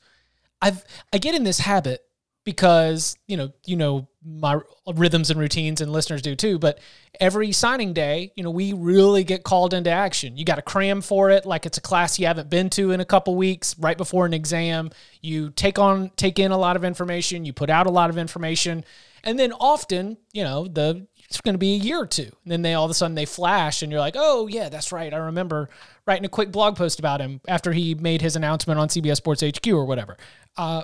I've 0.61 0.85
I 1.11 1.17
get 1.17 1.35
in 1.35 1.43
this 1.43 1.59
habit 1.59 2.04
because 2.45 3.17
you 3.27 3.35
know 3.35 3.51
you 3.65 3.75
know 3.75 4.07
my 4.25 4.59
rhythms 4.95 5.29
and 5.29 5.39
routines 5.39 5.81
and 5.81 5.91
listeners 5.91 6.21
do 6.21 6.35
too. 6.35 6.57
But 6.57 6.79
every 7.19 7.51
signing 7.51 7.93
day, 7.93 8.31
you 8.35 8.43
know, 8.43 8.49
we 8.49 8.73
really 8.73 9.23
get 9.23 9.43
called 9.43 9.73
into 9.73 9.91
action. 9.91 10.35
You 10.37 10.45
got 10.45 10.55
to 10.55 10.61
cram 10.63 11.01
for 11.01 11.29
it 11.29 11.45
like 11.45 11.65
it's 11.65 11.77
a 11.77 11.81
class 11.81 12.17
you 12.17 12.25
haven't 12.25 12.49
been 12.49 12.69
to 12.71 12.91
in 12.91 13.01
a 13.01 13.05
couple 13.05 13.35
weeks 13.35 13.77
right 13.77 13.97
before 13.97 14.25
an 14.25 14.33
exam. 14.33 14.91
You 15.21 15.51
take 15.51 15.77
on 15.77 16.11
take 16.15 16.39
in 16.39 16.51
a 16.51 16.57
lot 16.57 16.75
of 16.75 16.83
information, 16.83 17.45
you 17.45 17.53
put 17.53 17.69
out 17.69 17.87
a 17.87 17.91
lot 17.91 18.09
of 18.09 18.17
information, 18.17 18.85
and 19.23 19.37
then 19.37 19.51
often, 19.51 20.17
you 20.33 20.43
know, 20.43 20.67
the 20.67 21.05
it's 21.27 21.41
going 21.41 21.55
to 21.55 21.59
be 21.59 21.73
a 21.73 21.77
year 21.77 22.01
or 22.01 22.07
two. 22.07 22.31
And 22.43 22.51
then 22.51 22.61
they 22.61 22.75
all 22.75 22.85
of 22.85 22.91
a 22.91 22.93
sudden 22.93 23.15
they 23.15 23.25
flash 23.25 23.81
and 23.81 23.91
you're 23.91 24.01
like, 24.01 24.15
"Oh, 24.17 24.47
yeah, 24.47 24.69
that's 24.69 24.91
right. 24.91 25.13
I 25.13 25.17
remember 25.17 25.69
writing 26.05 26.25
a 26.25 26.29
quick 26.29 26.51
blog 26.51 26.75
post 26.75 26.99
about 26.99 27.19
him 27.19 27.41
after 27.47 27.71
he 27.73 27.95
made 27.95 28.21
his 28.21 28.35
announcement 28.35 28.79
on 28.79 28.89
CBS 28.89 29.17
Sports 29.17 29.43
HQ 29.43 29.67
or 29.67 29.85
whatever." 29.85 30.17
Uh 30.57 30.83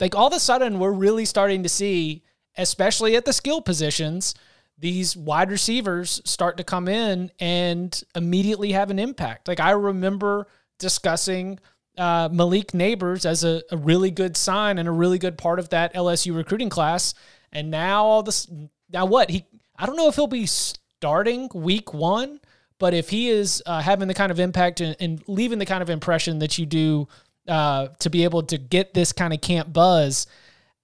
like 0.00 0.14
all 0.14 0.28
of 0.28 0.32
a 0.32 0.40
sudden 0.40 0.78
we're 0.78 0.92
really 0.92 1.24
starting 1.24 1.62
to 1.62 1.68
see 1.68 2.22
especially 2.56 3.16
at 3.16 3.24
the 3.24 3.32
skill 3.32 3.60
positions, 3.60 4.34
these 4.78 5.16
wide 5.16 5.50
receivers 5.50 6.20
start 6.24 6.56
to 6.56 6.64
come 6.64 6.88
in 6.88 7.30
and 7.38 8.02
immediately 8.14 8.72
have 8.72 8.90
an 8.90 8.98
impact. 8.98 9.48
Like 9.48 9.60
I 9.60 9.70
remember 9.72 10.46
discussing 10.78 11.58
uh, 11.98 12.28
Malik 12.32 12.68
Nabers 12.68 13.26
as 13.26 13.44
a, 13.44 13.62
a, 13.70 13.76
really 13.76 14.10
good 14.10 14.36
sign 14.36 14.78
and 14.78 14.88
a 14.88 14.92
really 14.92 15.18
good 15.18 15.36
part 15.36 15.58
of 15.58 15.68
that 15.70 15.92
LSU 15.92 16.34
recruiting 16.34 16.70
class. 16.70 17.12
And 17.52 17.70
now 17.70 18.04
all 18.04 18.22
this, 18.22 18.50
now 18.90 19.04
what 19.04 19.28
he, 19.28 19.44
I 19.76 19.84
don't 19.84 19.96
know 19.96 20.08
if 20.08 20.14
he'll 20.14 20.26
be 20.26 20.46
starting 20.46 21.50
week 21.52 21.92
one, 21.92 22.40
but 22.78 22.94
if 22.94 23.10
he 23.10 23.28
is 23.28 23.62
uh, 23.66 23.82
having 23.82 24.08
the 24.08 24.14
kind 24.14 24.32
of 24.32 24.40
impact 24.40 24.80
and, 24.80 24.96
and, 24.98 25.22
leaving 25.26 25.58
the 25.58 25.66
kind 25.66 25.82
of 25.82 25.90
impression 25.90 26.38
that 26.38 26.56
you 26.56 26.64
do 26.64 27.06
uh, 27.50 27.88
to 27.98 28.08
be 28.08 28.24
able 28.24 28.44
to 28.44 28.56
get 28.56 28.94
this 28.94 29.12
kind 29.12 29.34
of 29.34 29.40
camp 29.40 29.72
buzz, 29.72 30.26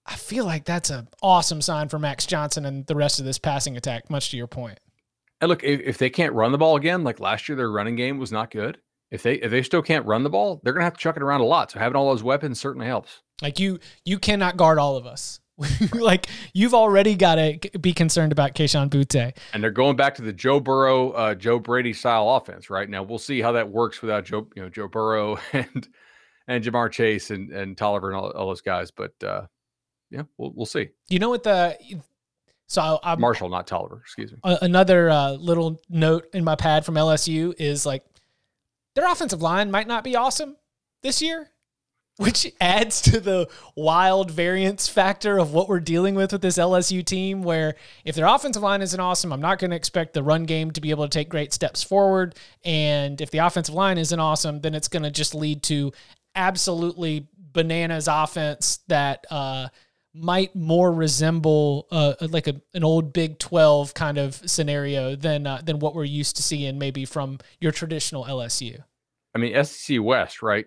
I 0.05 0.15
feel 0.15 0.45
like 0.45 0.65
that's 0.65 0.89
an 0.89 1.07
awesome 1.21 1.61
sign 1.61 1.89
for 1.89 1.97
Max 1.97 2.25
Johnson 2.25 2.65
and 2.65 2.85
the 2.85 2.95
rest 2.95 3.19
of 3.19 3.25
this 3.25 3.37
passing 3.37 3.77
attack, 3.77 4.09
much 4.09 4.31
to 4.31 4.37
your 4.37 4.47
point. 4.47 4.79
And 5.41 5.49
look, 5.49 5.63
if, 5.63 5.81
if 5.81 5.97
they 5.97 6.09
can't 6.09 6.33
run 6.33 6.51
the 6.51 6.57
ball 6.57 6.75
again, 6.75 7.03
like 7.03 7.19
last 7.19 7.47
year, 7.47 7.55
their 7.55 7.71
running 7.71 7.95
game 7.95 8.17
was 8.17 8.31
not 8.31 8.51
good. 8.51 8.79
If 9.09 9.23
they 9.23 9.35
if 9.35 9.51
they 9.51 9.63
still 9.63 9.81
can't 9.81 10.05
run 10.05 10.23
the 10.23 10.29
ball, 10.29 10.59
they're 10.63 10.73
gonna 10.73 10.83
have 10.83 10.95
to 10.95 10.99
chuck 10.99 11.15
it 11.15 11.23
around 11.23 11.39
a 11.39 11.45
lot. 11.45 11.71
So 11.71 11.79
having 11.79 11.95
all 11.95 12.09
those 12.09 12.23
weapons 12.23 12.59
certainly 12.59 12.87
helps. 12.87 13.21
Like 13.41 13.59
you 13.59 13.79
you 14.03 14.19
cannot 14.19 14.57
guard 14.57 14.79
all 14.79 14.97
of 14.97 15.05
us. 15.05 15.39
like 15.93 16.27
you've 16.53 16.73
already 16.73 17.15
got 17.15 17.35
to 17.35 17.79
be 17.79 17.91
concerned 17.93 18.31
about 18.31 18.53
Kayshon 18.53 18.89
Boutte. 18.89 19.35
And 19.53 19.63
they're 19.63 19.71
going 19.71 19.95
back 19.95 20.13
to 20.15 20.21
the 20.21 20.33
Joe 20.33 20.59
Burrow, 20.59 21.11
uh, 21.11 21.33
Joe 21.33 21.57
Brady 21.57 21.93
style 21.93 22.29
offense 22.29 22.69
right 22.69 22.87
now. 22.87 23.01
We'll 23.01 23.17
see 23.17 23.41
how 23.41 23.53
that 23.53 23.69
works 23.69 24.01
without 24.01 24.25
Joe, 24.25 24.47
you 24.55 24.61
know, 24.61 24.69
Joe 24.69 24.87
Burrow 24.87 25.39
and 25.53 25.87
and 26.47 26.63
Ja'Marr 26.63 26.91
Chase 26.91 27.31
and 27.31 27.51
and 27.51 27.77
Tolliver 27.77 28.09
and 28.09 28.17
all, 28.17 28.31
all 28.31 28.47
those 28.47 28.61
guys. 28.61 28.91
But 28.91 29.13
uh, 29.23 29.47
yeah, 30.09 30.23
we'll 30.37 30.53
we'll 30.55 30.65
see. 30.65 30.89
You 31.09 31.19
know 31.19 31.29
what 31.29 31.43
the 31.43 31.77
so 32.67 32.99
I'm, 33.01 33.19
Marshall, 33.21 33.49
not 33.49 33.65
Tolliver. 33.65 34.01
Excuse 34.01 34.33
me. 34.33 34.39
Another 34.43 35.09
uh, 35.09 35.31
little 35.31 35.81
note 35.89 36.27
in 36.33 36.43
my 36.43 36.55
pad 36.55 36.85
from 36.85 36.95
LSU 36.95 37.53
is 37.57 37.85
like 37.85 38.03
their 38.93 39.09
offensive 39.09 39.41
line 39.41 39.71
might 39.71 39.87
not 39.87 40.03
be 40.03 40.17
awesome 40.17 40.57
this 41.01 41.21
year, 41.21 41.49
which 42.17 42.51
adds 42.59 43.01
to 43.03 43.21
the 43.21 43.47
wild 43.77 44.31
variance 44.31 44.89
factor 44.89 45.37
of 45.37 45.53
what 45.53 45.69
we're 45.69 45.79
dealing 45.79 46.13
with 46.13 46.33
with 46.33 46.41
this 46.41 46.57
LSU 46.57 47.05
team. 47.05 47.41
Where 47.41 47.75
if 48.03 48.15
their 48.15 48.27
offensive 48.27 48.63
line 48.63 48.81
isn't 48.81 48.99
awesome, 48.99 49.31
I'm 49.31 49.41
not 49.41 49.59
going 49.59 49.71
to 49.71 49.77
expect 49.77 50.13
the 50.13 50.23
run 50.23 50.43
game 50.43 50.71
to 50.71 50.81
be 50.81 50.89
able 50.89 51.05
to 51.05 51.09
take 51.09 51.29
great 51.29 51.53
steps 51.53 51.83
forward. 51.83 52.35
And 52.65 53.21
if 53.21 53.31
the 53.31 53.37
offensive 53.37 53.75
line 53.75 53.97
isn't 53.97 54.19
awesome, 54.19 54.59
then 54.59 54.75
it's 54.75 54.89
going 54.89 55.03
to 55.03 55.11
just 55.11 55.33
lead 55.33 55.63
to 55.63 55.93
absolutely 56.37 57.27
bananas 57.35 58.07
offense 58.07 58.79
that. 58.87 59.25
Uh, 59.29 59.67
might 60.19 60.55
more 60.55 60.91
resemble 60.91 61.87
uh, 61.91 62.13
like 62.21 62.47
a, 62.47 62.59
an 62.73 62.83
old 62.83 63.13
Big 63.13 63.39
Twelve 63.39 63.93
kind 63.93 64.17
of 64.17 64.35
scenario 64.49 65.15
than 65.15 65.45
uh, 65.45 65.61
than 65.63 65.79
what 65.79 65.95
we're 65.95 66.05
used 66.05 66.37
to 66.37 66.43
seeing 66.43 66.79
maybe 66.79 67.05
from 67.05 67.39
your 67.59 67.71
traditional 67.71 68.25
LSU. 68.25 68.83
I 69.35 69.37
mean 69.37 69.63
SEC 69.63 70.01
West, 70.01 70.41
right? 70.41 70.65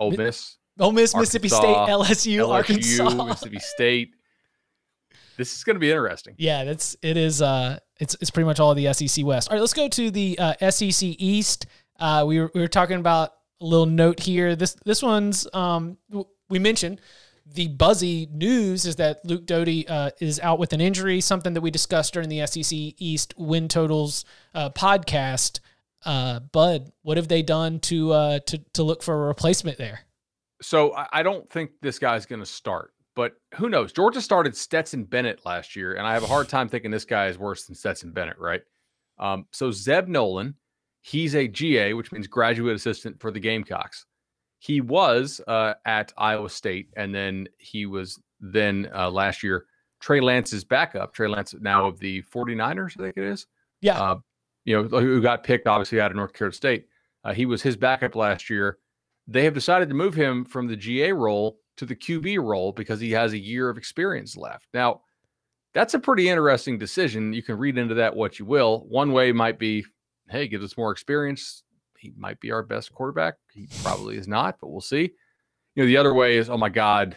Ole 0.00 0.12
Miss, 0.12 0.56
Ole 0.78 0.92
Miss, 0.92 1.14
Arkansas, 1.14 1.38
Mississippi 1.38 1.48
State, 1.48 1.76
LSU, 1.76 2.36
LSU, 2.36 2.48
Arkansas, 2.48 3.10
Mississippi 3.24 3.58
State. 3.58 4.14
This 5.36 5.56
is 5.56 5.64
going 5.64 5.76
to 5.76 5.80
be 5.80 5.90
interesting. 5.90 6.34
Yeah, 6.38 6.64
that's 6.64 6.96
it 7.02 7.16
is. 7.16 7.42
Uh, 7.42 7.78
it's 8.00 8.16
it's 8.20 8.30
pretty 8.30 8.46
much 8.46 8.60
all 8.60 8.74
the 8.74 8.92
SEC 8.92 9.24
West. 9.24 9.50
All 9.50 9.56
right, 9.56 9.60
let's 9.60 9.74
go 9.74 9.88
to 9.88 10.10
the 10.10 10.38
uh, 10.38 10.70
SEC 10.70 11.02
East. 11.02 11.66
Uh, 11.98 12.24
we 12.26 12.40
were 12.40 12.50
we 12.54 12.60
were 12.60 12.68
talking 12.68 12.98
about 12.98 13.32
a 13.60 13.64
little 13.64 13.86
note 13.86 14.20
here. 14.20 14.56
This 14.56 14.76
this 14.84 15.02
one's 15.02 15.46
um 15.52 15.98
we 16.48 16.58
mentioned 16.58 17.00
the 17.54 17.68
buzzy 17.68 18.28
news 18.30 18.84
is 18.84 18.96
that 18.96 19.24
Luke 19.24 19.46
Doty 19.46 19.88
uh, 19.88 20.10
is 20.20 20.38
out 20.40 20.58
with 20.58 20.72
an 20.72 20.80
injury, 20.80 21.20
something 21.20 21.54
that 21.54 21.60
we 21.60 21.70
discussed 21.70 22.12
during 22.12 22.28
the 22.28 22.46
SEC 22.46 22.76
East 22.98 23.34
win 23.36 23.68
totals 23.68 24.24
uh, 24.54 24.70
podcast. 24.70 25.60
Uh, 26.04 26.40
Bud, 26.40 26.92
what 27.02 27.16
have 27.16 27.28
they 27.28 27.42
done 27.42 27.80
to 27.80 28.12
uh, 28.12 28.38
to 28.40 28.58
to 28.74 28.82
look 28.82 29.02
for 29.02 29.14
a 29.14 29.26
replacement 29.26 29.78
there? 29.78 30.00
So 30.60 30.92
I 31.12 31.22
don't 31.22 31.48
think 31.48 31.70
this 31.80 32.00
guy's 32.00 32.26
going 32.26 32.40
to 32.40 32.46
start, 32.46 32.92
but 33.14 33.34
who 33.54 33.68
knows? 33.68 33.92
Georgia 33.92 34.20
started 34.20 34.56
Stetson 34.56 35.04
Bennett 35.04 35.46
last 35.46 35.76
year, 35.76 35.94
and 35.94 36.04
I 36.04 36.14
have 36.14 36.24
a 36.24 36.26
hard 36.26 36.48
time 36.48 36.68
thinking 36.68 36.90
this 36.90 37.04
guy 37.04 37.28
is 37.28 37.38
worse 37.38 37.66
than 37.66 37.76
Stetson 37.76 38.10
Bennett, 38.10 38.38
right? 38.38 38.62
Um, 39.18 39.46
so 39.52 39.70
Zeb 39.70 40.08
Noland, 40.08 40.54
he's 41.08 41.34
a 41.34 41.48
GA, 41.48 41.94
which 41.94 42.12
means 42.12 42.26
graduate 42.26 42.76
assistant 42.76 43.18
for 43.18 43.30
the 43.30 43.40
Gamecocks. 43.40 44.04
He 44.58 44.80
was 44.80 45.40
uh, 45.48 45.74
at 45.86 46.12
Iowa 46.18 46.50
State, 46.50 46.88
and 46.96 47.14
then 47.14 47.48
he 47.58 47.86
was 47.86 48.20
then 48.40 48.90
uh, 48.94 49.10
last 49.10 49.42
year 49.42 49.64
Trey 50.00 50.20
Lance's 50.20 50.64
backup. 50.64 51.14
Trey 51.14 51.28
Lance 51.28 51.54
now 51.60 51.86
of 51.86 51.98
the 51.98 52.22
49ers, 52.22 52.98
I 52.98 53.04
think 53.04 53.16
it 53.16 53.24
is. 53.24 53.46
Yeah. 53.80 53.98
Uh, 53.98 54.18
you 54.64 54.76
know, 54.76 55.00
who 55.00 55.22
got 55.22 55.44
picked 55.44 55.66
obviously 55.66 56.00
out 56.00 56.10
of 56.10 56.16
North 56.16 56.34
Carolina 56.34 56.54
State. 56.54 56.86
Uh, 57.24 57.32
he 57.32 57.46
was 57.46 57.62
his 57.62 57.76
backup 57.76 58.14
last 58.14 58.50
year. 58.50 58.78
They 59.26 59.44
have 59.44 59.54
decided 59.54 59.88
to 59.88 59.94
move 59.94 60.14
him 60.14 60.44
from 60.44 60.66
the 60.66 60.76
GA 60.76 61.12
role 61.12 61.58
to 61.78 61.86
the 61.86 61.96
QB 61.96 62.42
role 62.42 62.72
because 62.72 63.00
he 63.00 63.12
has 63.12 63.32
a 63.32 63.38
year 63.38 63.70
of 63.70 63.78
experience 63.78 64.36
left. 64.36 64.66
Now, 64.74 65.02
that's 65.72 65.94
a 65.94 65.98
pretty 65.98 66.28
interesting 66.28 66.78
decision. 66.78 67.32
You 67.32 67.42
can 67.42 67.56
read 67.56 67.78
into 67.78 67.94
that 67.94 68.14
what 68.14 68.38
you 68.38 68.44
will. 68.44 68.84
One 68.88 69.12
way 69.12 69.32
might 69.32 69.58
be, 69.58 69.84
hey, 70.30 70.48
gives 70.48 70.64
us 70.64 70.76
more 70.76 70.92
experience 70.92 71.62
he 71.98 72.12
might 72.16 72.40
be 72.40 72.50
our 72.50 72.62
best 72.62 72.92
quarterback. 72.92 73.34
He 73.52 73.68
probably 73.82 74.16
is 74.16 74.28
not, 74.28 74.58
but 74.60 74.68
we'll 74.68 74.80
see. 74.80 75.10
You 75.74 75.82
know, 75.82 75.86
the 75.86 75.96
other 75.96 76.14
way 76.14 76.36
is, 76.36 76.48
oh 76.48 76.56
my 76.56 76.68
God, 76.68 77.16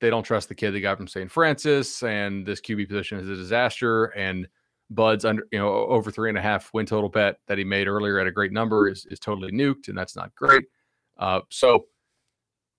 they 0.00 0.10
don't 0.10 0.22
trust 0.22 0.48
the 0.48 0.54
kid 0.54 0.70
they 0.70 0.80
got 0.80 0.96
from 0.96 1.08
St. 1.08 1.30
Francis, 1.30 2.02
and 2.02 2.46
this 2.46 2.60
QB 2.60 2.88
position 2.88 3.18
is 3.18 3.28
a 3.28 3.36
disaster. 3.36 4.06
And 4.06 4.48
Bud's 4.88 5.24
under, 5.24 5.46
you 5.52 5.58
know, 5.58 5.68
over 5.68 6.10
three 6.10 6.30
and 6.30 6.38
a 6.38 6.42
half 6.42 6.70
win 6.72 6.86
total 6.86 7.08
bet 7.08 7.36
that 7.46 7.58
he 7.58 7.64
made 7.64 7.86
earlier 7.86 8.18
at 8.18 8.26
a 8.26 8.32
great 8.32 8.52
number 8.52 8.88
is 8.88 9.06
is 9.06 9.20
totally 9.20 9.52
nuked, 9.52 9.88
and 9.88 9.96
that's 9.96 10.16
not 10.16 10.34
great. 10.34 10.64
Uh, 11.18 11.40
so 11.50 11.86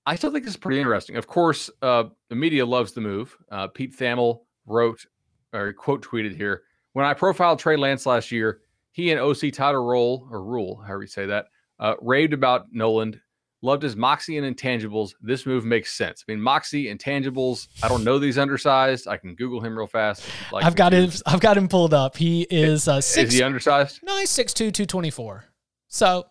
I 0.06 0.16
still 0.16 0.32
think 0.32 0.44
this 0.44 0.56
is 0.56 0.60
pretty 0.60 0.80
interesting. 0.80 1.16
Of 1.16 1.28
course, 1.28 1.70
uh, 1.82 2.06
the 2.30 2.36
media 2.36 2.66
loves 2.66 2.92
the 2.94 3.02
move. 3.02 3.38
Uh, 3.52 3.68
Pete 3.68 3.96
Thamel 3.96 4.42
wrote 4.66 5.06
or 5.54 5.72
quote 5.74 6.04
tweeted 6.04 6.36
here 6.36 6.64
when 6.94 7.06
I 7.06 7.14
profiled 7.14 7.60
Trey 7.60 7.78
Lance 7.78 8.06
last 8.06 8.32
year 8.32 8.62
he 8.92 9.12
and 9.12 9.20
OC 9.20 9.54
Tyler 9.54 9.82
Roll 9.82 10.28
or 10.32 10.44
Rule, 10.44 10.82
however 10.86 11.04
you 11.04 11.08
say 11.08 11.26
that, 11.28 11.48
uh, 11.80 11.96
raved 12.02 12.34
about 12.34 12.68
Noland. 12.72 13.20
Loved 13.64 13.84
his 13.84 13.96
moxie 13.96 14.40
and 14.40 14.58
intangibles. 14.58 15.12
This 15.22 15.46
move 15.46 15.64
makes 15.64 15.94
sense. 15.94 16.26
I 16.28 16.32
mean, 16.32 16.42
moxie, 16.42 16.86
intangibles. 16.92 17.68
I 17.84 17.90
don't 17.90 18.04
know 18.04 18.18
these 18.18 18.40
undersized. 18.40 19.08
I 19.08 19.18
can 19.18 19.36
Google 19.36 19.62
him 19.62 19.78
real 19.78 19.86
fast. 19.86 20.24
Like 20.52 20.66
I've 20.66 20.76
got 20.76 20.94
him. 20.94 21.12
I've 21.28 21.42
got 21.42 21.58
him 21.58 21.68
pulled 21.68 21.94
up. 21.94 22.18
He 22.18 22.48
is 22.50 22.88
uh, 22.88 23.02
six. 23.02 23.32
Is 23.32 23.38
he 23.38 23.44
undersized? 23.44 24.00
No, 24.02 24.18
he's 24.18 24.32
six 24.32 24.52
two, 24.56 24.72
two 24.72 24.88
twenty 24.88 25.12
four. 25.12 25.46
So 25.90 26.26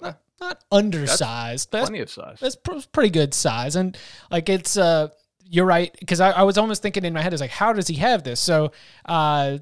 not, 0.00 0.20
not 0.40 0.62
undersized. 0.70 1.72
That's, 1.72 1.88
that's 1.88 1.90
plenty 1.90 2.00
of 2.00 2.10
size. 2.10 2.38
That's 2.40 2.54
pr- 2.54 2.78
pretty 2.92 3.10
good 3.10 3.34
size, 3.34 3.74
and 3.74 3.98
like 4.30 4.48
it's 4.48 4.76
uh, 4.76 5.08
you're 5.50 5.66
right 5.66 5.94
because 5.98 6.20
I, 6.20 6.30
I, 6.30 6.42
was 6.42 6.58
almost 6.58 6.82
thinking 6.82 7.04
in 7.04 7.14
my 7.14 7.22
head 7.22 7.32
is 7.32 7.40
like, 7.40 7.50
how 7.50 7.72
does 7.72 7.88
he 7.88 7.94
have 7.94 8.22
this? 8.22 8.38
So, 8.38 8.72
uh, 9.06 9.58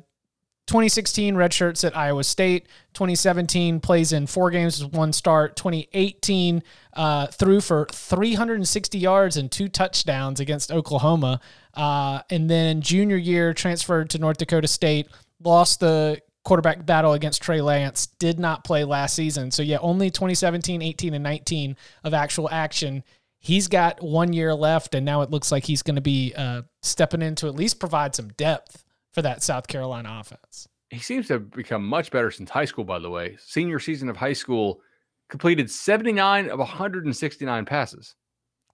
2016 0.67 1.37
red 1.37 1.53
shirts 1.53 1.85
at 1.85 1.97
Iowa 1.97 2.25
State. 2.25 2.67
2017 2.95 3.79
plays 3.81 4.13
in 4.13 4.27
four 4.27 4.51
games 4.51 4.83
with 4.83 4.93
one 4.93 5.13
start. 5.13 5.55
2018 5.57 6.63
uh, 6.95 7.29
threw 7.29 7.61
for 7.61 7.87
360 7.93 8.99
yards 8.99 9.37
and 9.37 9.51
two 9.51 9.69
touchdowns 9.69 10.41
against 10.41 10.73
Oklahoma. 10.73 11.41
Uh, 11.75 12.21
and 12.31 12.51
then 12.51 12.81
junior 12.81 13.17
year 13.17 13.55
transferred 13.55 14.11
to 14.11 14.19
North 14.19 14.39
Dakota 14.39 14.67
State. 14.67 15.09
Lost 15.43 15.81
the 15.81 16.21
quarterback 16.45 16.85
battle 16.85 17.13
against 17.13 17.43
Trey 17.43 17.61
Lance. 17.61 18.07
Did 18.19 18.41
not 18.41 18.65
play 18.65 18.83
last 18.83 19.15
season. 19.15 19.53
So 19.53 19.63
yeah, 19.63 19.79
only 19.81 20.11
2017, 20.11 20.83
18, 20.83 21.15
and 21.15 21.23
19 21.23 21.77
of 22.03 22.13
actual 22.13 22.51
action. 22.51 23.05
He's 23.39 23.69
got 23.69 24.03
one 24.03 24.33
year 24.33 24.53
left, 24.53 24.97
and 24.97 25.05
now 25.05 25.23
it 25.23 25.31
looks 25.31 25.53
like 25.53 25.65
he's 25.65 25.83
going 25.83 25.95
to 25.95 26.03
be 26.03 26.35
uh, 26.37 26.63
stepping 26.83 27.23
in 27.23 27.37
to 27.37 27.47
at 27.47 27.55
least 27.55 27.79
provide 27.79 28.17
some 28.17 28.31
depth 28.31 28.83
for 29.17 29.23
that 29.23 29.43
South 29.43 29.67
Carolina 29.67 30.19
offense. 30.21 30.69
He 30.91 30.99
seems 30.99 31.27
to 31.29 31.33
have 31.35 31.51
become 31.51 31.85
much 31.87 32.11
better 32.11 32.31
since 32.31 32.51
high 32.51 32.67
school, 32.67 32.85
by 32.85 32.99
the 32.99 33.09
way. 33.09 33.39
Senior 33.41 33.79
season 33.79 34.11
of 34.11 34.17
high 34.19 34.35
school, 34.35 34.83
completed 35.31 35.71
79 35.71 36.51
of 36.51 36.59
169 36.59 37.65
passes. 37.65 38.15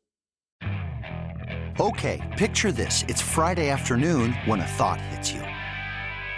Okay, 1.79 2.21
picture 2.37 2.71
this. 2.71 3.03
It's 3.09 3.21
Friday 3.21 3.69
afternoon 3.69 4.31
when 4.45 4.61
a 4.61 4.67
thought 4.67 5.01
hits 5.01 5.33
you. 5.33 5.41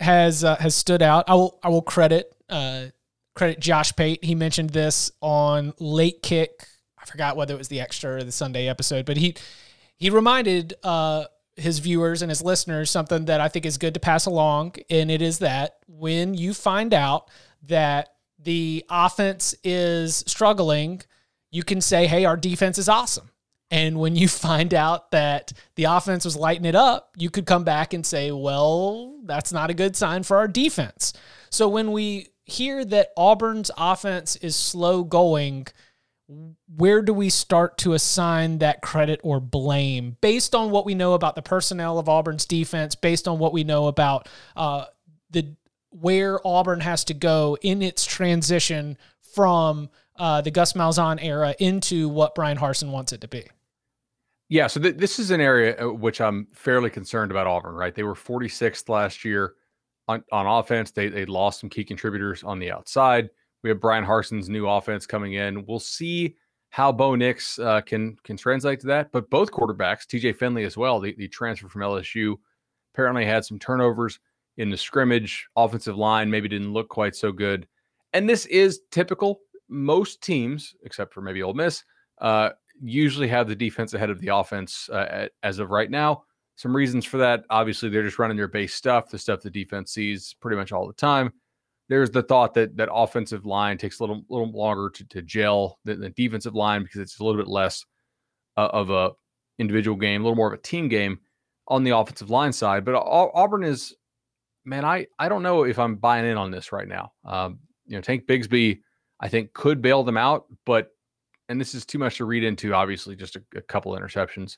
has 0.00 0.44
uh, 0.44 0.56
has 0.56 0.74
stood 0.74 1.02
out, 1.02 1.24
I 1.28 1.34
will 1.34 1.58
I 1.62 1.68
will 1.68 1.82
credit 1.82 2.34
uh, 2.48 2.86
credit 3.34 3.60
Josh 3.60 3.94
Pate. 3.96 4.24
He 4.24 4.34
mentioned 4.34 4.70
this 4.70 5.10
on 5.20 5.72
Late 5.78 6.22
Kick. 6.22 6.66
I 6.98 7.06
forgot 7.06 7.36
whether 7.36 7.54
it 7.54 7.58
was 7.58 7.68
the 7.68 7.80
extra 7.80 8.16
or 8.16 8.24
the 8.24 8.32
Sunday 8.32 8.68
episode, 8.68 9.06
but 9.06 9.16
he 9.16 9.36
he 9.96 10.10
reminded 10.10 10.74
uh, 10.82 11.24
his 11.56 11.78
viewers 11.78 12.22
and 12.22 12.30
his 12.30 12.42
listeners 12.42 12.90
something 12.90 13.24
that 13.26 13.40
I 13.40 13.48
think 13.48 13.64
is 13.64 13.78
good 13.78 13.94
to 13.94 14.00
pass 14.00 14.26
along. 14.26 14.76
And 14.90 15.10
it 15.10 15.22
is 15.22 15.38
that 15.38 15.76
when 15.86 16.34
you 16.34 16.52
find 16.52 16.92
out 16.92 17.30
that 17.62 18.10
the 18.38 18.84
offense 18.90 19.54
is 19.64 20.22
struggling, 20.26 21.02
you 21.50 21.62
can 21.62 21.80
say, 21.80 22.06
hey, 22.06 22.24
our 22.24 22.36
defense 22.36 22.78
is 22.78 22.88
awesome. 22.88 23.30
And 23.70 23.98
when 23.98 24.16
you 24.16 24.28
find 24.48 24.72
out 24.74 25.10
that 25.10 25.52
the 25.74 25.84
offense 25.84 26.24
was 26.24 26.36
lighting 26.36 26.64
it 26.64 26.74
up, 26.74 27.10
you 27.16 27.30
could 27.30 27.46
come 27.46 27.64
back 27.64 27.92
and 27.92 28.04
say, 28.04 28.30
well, 28.30 29.18
that's 29.24 29.52
not 29.52 29.70
a 29.70 29.74
good 29.74 29.96
sign 29.96 30.22
for 30.22 30.36
our 30.36 30.48
defense. 30.48 31.12
So 31.50 31.68
when 31.68 31.92
we 31.92 32.28
hear 32.44 32.84
that 32.84 33.10
Auburn's 33.16 33.70
offense 33.76 34.36
is 34.36 34.54
slow 34.54 35.02
going, 35.02 35.66
where 36.76 37.02
do 37.02 37.12
we 37.12 37.30
start 37.30 37.78
to 37.78 37.92
assign 37.92 38.58
that 38.58 38.82
credit 38.82 39.20
or 39.22 39.40
blame 39.40 40.16
based 40.20 40.54
on 40.54 40.70
what 40.70 40.84
we 40.84 40.94
know 40.94 41.14
about 41.14 41.36
the 41.36 41.42
personnel 41.42 41.98
of 41.98 42.08
Auburn's 42.08 42.46
defense, 42.46 42.94
based 42.94 43.28
on 43.28 43.38
what 43.38 43.52
we 43.52 43.64
know 43.64 43.86
about 43.86 44.28
uh, 44.56 44.86
the 45.30 45.54
where 45.90 46.44
Auburn 46.46 46.80
has 46.80 47.04
to 47.04 47.14
go 47.14 47.56
in 47.62 47.80
its 47.80 48.04
transition 48.04 48.98
from 49.34 49.88
uh, 50.16 50.40
the 50.40 50.50
Gus 50.50 50.72
Malzahn 50.74 51.22
era 51.22 51.54
into 51.58 52.08
what 52.08 52.34
Bryan 52.34 52.58
Harsin 52.58 52.90
wants 52.90 53.12
it 53.12 53.20
to 53.22 53.28
be? 53.28 53.46
Yeah, 54.48 54.68
so 54.68 54.80
th- 54.80 54.96
this 54.96 55.18
is 55.18 55.30
an 55.30 55.40
area 55.40 55.76
uh, 55.84 55.92
which 55.92 56.20
I'm 56.20 56.46
fairly 56.52 56.90
concerned 56.90 57.30
about 57.30 57.46
Auburn. 57.46 57.74
Right, 57.74 57.94
they 57.94 58.04
were 58.04 58.14
46th 58.14 58.88
last 58.88 59.24
year 59.24 59.54
on, 60.08 60.22
on 60.32 60.46
offense. 60.46 60.90
They 60.90 61.08
they 61.08 61.24
lost 61.24 61.60
some 61.60 61.70
key 61.70 61.84
contributors 61.84 62.44
on 62.44 62.58
the 62.58 62.70
outside. 62.70 63.30
We 63.62 63.70
have 63.70 63.80
Bryan 63.80 64.04
Harsin's 64.04 64.48
new 64.48 64.68
offense 64.68 65.06
coming 65.06 65.34
in. 65.34 65.66
We'll 65.66 65.80
see 65.80 66.36
how 66.70 66.92
Bo 66.92 67.14
Nix 67.14 67.58
uh, 67.58 67.80
can 67.80 68.16
can 68.22 68.36
translate 68.36 68.80
to 68.80 68.86
that. 68.88 69.10
But 69.10 69.30
both 69.30 69.50
quarterbacks, 69.50 70.06
TJ 70.06 70.36
Finley 70.36 70.64
as 70.64 70.76
well, 70.76 71.00
the, 71.00 71.14
the 71.16 71.28
transfer 71.28 71.68
from 71.68 71.82
LSU, 71.82 72.36
apparently 72.94 73.24
had 73.24 73.44
some 73.44 73.58
turnovers 73.58 74.20
in 74.58 74.70
the 74.70 74.76
scrimmage. 74.76 75.46
Offensive 75.56 75.96
line 75.96 76.30
maybe 76.30 76.48
didn't 76.48 76.72
look 76.72 76.88
quite 76.88 77.16
so 77.16 77.32
good. 77.32 77.66
And 78.12 78.28
this 78.28 78.46
is 78.46 78.82
typical. 78.90 79.40
Most 79.68 80.22
teams, 80.22 80.74
except 80.84 81.12
for 81.12 81.20
maybe 81.20 81.42
Ole 81.42 81.54
Miss, 81.54 81.82
uh, 82.20 82.50
usually 82.82 83.28
have 83.28 83.48
the 83.48 83.56
defense 83.56 83.94
ahead 83.94 84.10
of 84.10 84.20
the 84.20 84.28
offense 84.28 84.88
uh, 84.90 85.28
as 85.42 85.58
of 85.58 85.70
right 85.70 85.90
now. 85.90 86.24
Some 86.56 86.74
reasons 86.74 87.04
for 87.04 87.18
that. 87.18 87.44
Obviously, 87.50 87.88
they're 87.88 88.02
just 88.02 88.18
running 88.18 88.36
their 88.36 88.48
base 88.48 88.74
stuff, 88.74 89.10
the 89.10 89.18
stuff 89.18 89.42
the 89.42 89.50
defense 89.50 89.92
sees 89.92 90.34
pretty 90.40 90.56
much 90.56 90.72
all 90.72 90.86
the 90.86 90.94
time 90.94 91.32
there's 91.88 92.10
the 92.10 92.22
thought 92.22 92.54
that 92.54 92.76
that 92.76 92.88
offensive 92.92 93.46
line 93.46 93.78
takes 93.78 94.00
a 94.00 94.02
little 94.02 94.24
little 94.28 94.50
longer 94.50 94.90
to, 94.90 95.04
to 95.04 95.22
gel 95.22 95.78
than 95.84 96.00
the 96.00 96.10
defensive 96.10 96.54
line 96.54 96.82
because 96.82 97.00
it's 97.00 97.20
a 97.20 97.24
little 97.24 97.40
bit 97.40 97.48
less 97.48 97.84
uh, 98.56 98.68
of 98.72 98.90
a 98.90 99.12
individual 99.58 99.96
game, 99.96 100.20
a 100.20 100.24
little 100.24 100.36
more 100.36 100.48
of 100.48 100.58
a 100.58 100.62
team 100.62 100.88
game 100.88 101.18
on 101.68 101.84
the 101.84 101.96
offensive 101.96 102.30
line 102.30 102.52
side. 102.52 102.84
But 102.84 102.94
Auburn 102.94 103.64
is, 103.64 103.94
man, 104.64 104.84
I 104.84 105.06
I 105.18 105.28
don't 105.28 105.42
know 105.42 105.64
if 105.64 105.78
I'm 105.78 105.96
buying 105.96 106.26
in 106.26 106.36
on 106.36 106.50
this 106.50 106.72
right 106.72 106.88
now. 106.88 107.12
Um, 107.24 107.60
you 107.86 107.96
know, 107.96 108.00
Tank 108.00 108.26
Bigsby, 108.26 108.80
I 109.20 109.28
think 109.28 109.52
could 109.52 109.80
bail 109.80 110.02
them 110.02 110.16
out, 110.16 110.46
but 110.64 110.88
and 111.48 111.60
this 111.60 111.74
is 111.74 111.84
too 111.84 111.98
much 111.98 112.18
to 112.18 112.24
read 112.24 112.44
into. 112.44 112.74
Obviously, 112.74 113.16
just 113.16 113.36
a, 113.36 113.42
a 113.54 113.60
couple 113.60 113.92
interceptions 113.92 114.56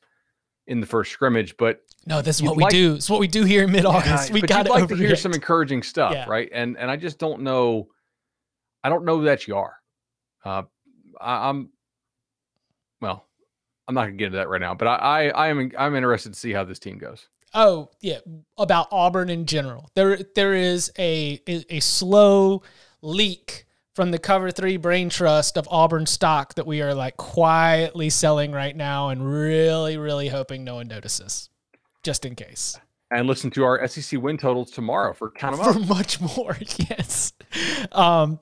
in 0.67 0.81
the 0.81 0.87
first 0.87 1.13
scrimmage. 1.13 1.57
But 1.57 1.83
no, 2.07 2.23
this 2.23 2.37
is 2.37 2.43
what 2.43 2.57
we 2.57 2.65
like, 2.65 2.73
do. 2.73 2.95
It's 2.95 3.11
what 3.11 3.21
we 3.21 3.29
do 3.29 3.45
here 3.45 3.65
in 3.65 3.73
mid 3.73 3.85
August. 3.85 4.29
Yeah, 4.29 4.35
we 4.35 4.41
got 4.43 4.67
to 4.67 4.73
like 4.73 4.89
to 4.89 4.97
hear 4.97 5.17
some 5.17 5.33
encouraging 5.33 5.83
stuff, 5.83 6.13
yeah. 6.13 6.27
right? 6.29 6.49
And 6.53 6.77
and 6.77 6.91
I 6.91 6.97
just 6.97 7.19
don't 7.19 7.43
know. 7.43 7.89
I 8.85 8.89
don't 8.89 9.05
know 9.05 9.23
that 9.23 9.49
you 9.49 9.57
are. 9.57 9.75
Uh, 10.45 10.63
I, 11.21 11.49
am 11.49 11.71
well. 13.01 13.27
I'm 13.87 13.95
not 13.95 14.05
gonna 14.05 14.17
get 14.17 14.27
into 14.27 14.39
that 14.39 14.49
right 14.49 14.61
now, 14.61 14.75
but 14.75 14.87
I, 14.89 14.97
I 14.97 15.29
I 15.29 15.49
am 15.49 15.73
I'm 15.77 15.97
interested 15.97 16.33
to 16.33 16.39
see 16.39 16.53
how 16.53 16.65
this 16.65 16.79
team 16.79 16.99
goes. 16.99 17.29
Oh 17.55 17.91
yeah, 18.01 18.19
about 18.57 18.89
Auburn 18.91 19.31
in 19.31 19.47
general. 19.47 19.91
There 19.95 20.19
there 20.35 20.55
is 20.55 20.93
a 20.99 21.41
a, 21.49 21.77
a 21.77 21.81
slow 21.81 22.63
leak 23.01 23.67
from 23.99 24.13
the 24.13 24.19
cover 24.21 24.53
three 24.53 24.77
brain 24.77 25.09
trust 25.09 25.59
of 25.59 25.67
Auburn 25.73 26.07
stock 26.07 26.55
that 26.55 26.69
we 26.69 26.81
are 26.83 26.95
like 26.95 27.17
quietly 27.17 28.11
selling 28.11 28.53
right 28.53 28.77
now 28.77 29.09
and 29.09 29.29
really, 29.29 29.97
really 29.97 30.29
hoping 30.29 30.63
no 30.63 30.77
one 30.77 30.87
notices, 30.87 31.51
just 32.05 32.25
in 32.25 32.37
case. 32.37 32.79
And 33.11 33.27
listen 33.27 33.51
to 33.51 33.65
our 33.65 33.89
SEC 33.89 34.23
win 34.23 34.39
totals 34.39 34.71
tomorrow 34.71 35.13
for 35.15 35.33
count 35.33 35.57
them 35.57 35.75
for 35.75 35.81
up. 35.81 35.89
much 35.89 36.21
more. 36.21 36.57
Yes. 36.89 37.33
Um, 37.91 38.39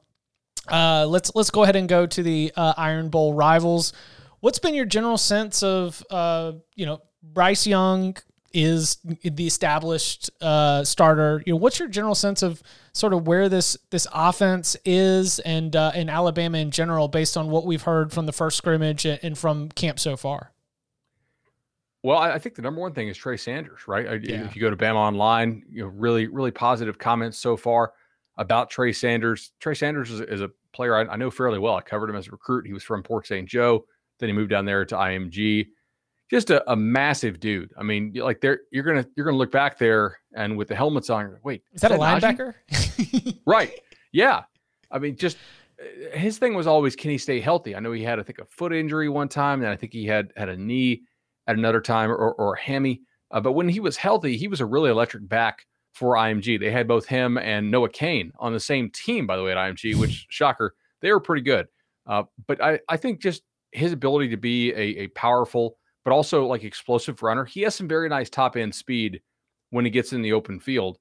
uh, 0.70 1.06
let's 1.06 1.34
let's 1.34 1.48
go 1.48 1.62
ahead 1.62 1.76
and 1.76 1.88
go 1.88 2.04
to 2.04 2.22
the 2.22 2.52
uh, 2.54 2.74
Iron 2.76 3.08
Bowl 3.08 3.32
rivals. 3.32 3.94
What's 4.40 4.58
been 4.58 4.74
your 4.74 4.84
general 4.84 5.16
sense 5.16 5.62
of 5.62 6.04
uh, 6.10 6.52
you 6.74 6.84
know 6.84 7.00
Bryce 7.22 7.66
Young 7.66 8.14
is 8.52 8.96
the 9.22 9.46
established 9.46 10.30
uh, 10.40 10.84
starter? 10.84 11.42
You 11.46 11.52
know, 11.52 11.58
what's 11.58 11.78
your 11.78 11.88
general 11.88 12.14
sense 12.14 12.42
of 12.42 12.62
sort 12.92 13.12
of 13.12 13.26
where 13.26 13.48
this 13.48 13.76
this 13.90 14.06
offense 14.12 14.76
is 14.84 15.38
and 15.40 15.74
uh, 15.74 15.92
in 15.94 16.08
Alabama 16.08 16.58
in 16.58 16.70
general, 16.70 17.08
based 17.08 17.36
on 17.36 17.50
what 17.50 17.66
we've 17.66 17.82
heard 17.82 18.12
from 18.12 18.26
the 18.26 18.32
first 18.32 18.56
scrimmage 18.56 19.04
and 19.04 19.36
from 19.36 19.68
camp 19.70 19.98
so 19.98 20.16
far? 20.16 20.52
Well, 22.02 22.18
I 22.18 22.38
think 22.38 22.54
the 22.54 22.62
number 22.62 22.80
one 22.80 22.92
thing 22.92 23.08
is 23.08 23.16
Trey 23.16 23.36
Sanders, 23.36 23.88
right? 23.88 24.22
Yeah. 24.22 24.44
If 24.44 24.54
you 24.54 24.62
go 24.62 24.70
to 24.70 24.76
Bama 24.76 24.94
Online, 24.94 25.64
you 25.68 25.82
know, 25.82 25.88
really, 25.88 26.28
really 26.28 26.52
positive 26.52 26.98
comments 26.98 27.36
so 27.36 27.56
far 27.56 27.94
about 28.36 28.70
Trey 28.70 28.92
Sanders. 28.92 29.50
Trey 29.58 29.74
Sanders 29.74 30.12
is, 30.12 30.20
is 30.20 30.40
a 30.40 30.50
player 30.72 30.94
I, 30.94 31.12
I, 31.12 31.16
know 31.16 31.32
fairly 31.32 31.58
well. 31.58 31.74
I 31.74 31.80
covered 31.80 32.08
him 32.08 32.14
as 32.14 32.28
a 32.28 32.30
recruit. 32.30 32.64
He 32.64 32.72
was 32.72 32.84
from 32.84 33.02
Port 33.02 33.26
St. 33.26 33.48
Joe. 33.48 33.86
Then 34.20 34.28
he 34.28 34.32
moved 34.32 34.50
down 34.50 34.64
there 34.64 34.84
to 34.84 34.94
IMG. 34.94 35.66
Just 36.30 36.50
a, 36.50 36.70
a 36.70 36.74
massive 36.74 37.38
dude. 37.38 37.72
I 37.78 37.82
mean, 37.82 38.12
like 38.14 38.40
there, 38.40 38.60
you're 38.72 38.84
gonna 38.84 39.06
you're 39.16 39.24
gonna 39.24 39.36
look 39.36 39.52
back 39.52 39.78
there 39.78 40.18
and 40.34 40.56
with 40.56 40.68
the 40.68 40.74
helmets 40.74 41.08
on, 41.08 41.32
like, 41.32 41.44
wait, 41.44 41.62
is 41.72 41.80
that, 41.82 41.92
is 41.92 41.98
that 41.98 42.24
a 42.24 42.34
linebacker? 42.34 43.38
right. 43.46 43.72
Yeah. 44.12 44.42
I 44.90 44.98
mean, 44.98 45.16
just 45.16 45.36
uh, 45.80 46.16
his 46.16 46.38
thing 46.38 46.54
was 46.54 46.66
always 46.66 46.96
can 46.96 47.10
he 47.10 47.18
stay 47.18 47.40
healthy? 47.40 47.76
I 47.76 47.80
know 47.80 47.92
he 47.92 48.02
had 48.02 48.18
I 48.18 48.22
think 48.22 48.40
a 48.40 48.44
foot 48.44 48.72
injury 48.72 49.08
one 49.08 49.28
time, 49.28 49.62
and 49.62 49.70
I 49.70 49.76
think 49.76 49.92
he 49.92 50.06
had 50.06 50.32
had 50.36 50.48
a 50.48 50.56
knee 50.56 51.02
at 51.46 51.56
another 51.56 51.80
time 51.80 52.10
or, 52.10 52.32
or 52.32 52.54
a 52.54 52.60
hammy. 52.60 53.02
Uh, 53.30 53.40
but 53.40 53.52
when 53.52 53.68
he 53.68 53.80
was 53.80 53.96
healthy, 53.96 54.36
he 54.36 54.48
was 54.48 54.60
a 54.60 54.66
really 54.66 54.90
electric 54.90 55.28
back 55.28 55.66
for 55.92 56.14
IMG. 56.14 56.60
They 56.60 56.70
had 56.70 56.86
both 56.86 57.06
him 57.06 57.38
and 57.38 57.70
Noah 57.70 57.88
Cain 57.88 58.30
on 58.38 58.52
the 58.52 58.60
same 58.60 58.90
team, 58.90 59.26
by 59.26 59.36
the 59.36 59.42
way, 59.42 59.52
at 59.52 59.56
IMG, 59.56 59.96
which 59.96 60.26
shocker, 60.30 60.74
they 61.00 61.10
were 61.10 61.20
pretty 61.20 61.42
good. 61.42 61.66
Uh, 62.06 62.24
but 62.46 62.62
I, 62.62 62.78
I 62.88 62.96
think 62.96 63.20
just 63.20 63.42
his 63.72 63.92
ability 63.92 64.28
to 64.28 64.36
be 64.36 64.72
a, 64.72 65.04
a 65.04 65.06
powerful, 65.08 65.76
but 66.06 66.12
also 66.12 66.46
like 66.46 66.62
explosive 66.62 67.20
runner, 67.20 67.44
he 67.44 67.62
has 67.62 67.74
some 67.74 67.88
very 67.88 68.08
nice 68.08 68.30
top 68.30 68.56
end 68.56 68.72
speed 68.72 69.20
when 69.70 69.84
he 69.84 69.90
gets 69.90 70.12
in 70.12 70.22
the 70.22 70.32
open 70.32 70.60
field. 70.60 70.98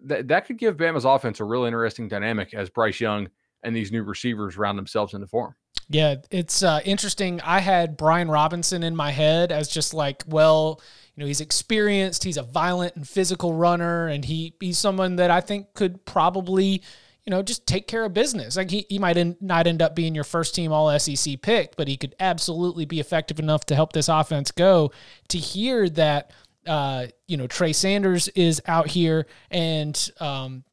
That 0.00 0.26
that 0.28 0.46
could 0.46 0.58
give 0.58 0.76
Bama's 0.76 1.04
offense 1.04 1.38
a 1.38 1.44
real 1.44 1.62
interesting 1.62 2.08
dynamic 2.08 2.52
as 2.52 2.68
Bryce 2.68 3.00
Young 3.00 3.28
and 3.62 3.74
these 3.74 3.92
new 3.92 4.02
receivers 4.02 4.58
round 4.58 4.76
themselves 4.76 5.14
into 5.14 5.28
form. 5.28 5.54
Yeah, 5.88 6.16
it's 6.32 6.64
uh, 6.64 6.80
interesting. 6.84 7.40
I 7.42 7.60
had 7.60 7.96
Brian 7.96 8.28
Robinson 8.28 8.82
in 8.82 8.96
my 8.96 9.12
head 9.12 9.52
as 9.52 9.68
just 9.68 9.94
like, 9.94 10.24
well, 10.26 10.80
you 11.14 11.22
know, 11.22 11.28
he's 11.28 11.40
experienced, 11.40 12.24
he's 12.24 12.36
a 12.36 12.42
violent 12.42 12.96
and 12.96 13.08
physical 13.08 13.54
runner, 13.54 14.08
and 14.08 14.24
he 14.24 14.56
he's 14.58 14.76
someone 14.76 15.16
that 15.16 15.30
I 15.30 15.40
think 15.40 15.72
could 15.74 16.04
probably, 16.04 16.82
you 17.24 17.30
know, 17.30 17.42
just 17.42 17.66
take 17.66 17.86
care 17.86 18.04
of 18.04 18.12
business. 18.12 18.56
Like 18.56 18.70
he, 18.70 18.84
he 18.88 18.98
might 18.98 19.40
not 19.40 19.66
end 19.66 19.80
up 19.80 19.94
being 19.94 20.14
your 20.14 20.24
first 20.24 20.54
team 20.54 20.72
all 20.72 20.98
SEC 20.98 21.40
pick, 21.40 21.76
but 21.76 21.86
he 21.86 21.96
could 21.96 22.14
absolutely 22.18 22.84
be 22.84 22.98
effective 22.98 23.38
enough 23.38 23.64
to 23.66 23.74
help 23.74 23.92
this 23.92 24.08
offense 24.08 24.50
go. 24.50 24.90
To 25.28 25.38
hear 25.38 25.88
that, 25.90 26.32
uh, 26.66 27.06
you 27.28 27.36
know, 27.36 27.46
Trey 27.46 27.72
Sanders 27.72 28.28
is 28.28 28.60
out 28.66 28.88
here 28.88 29.26
and, 29.50 30.10
um, 30.18 30.64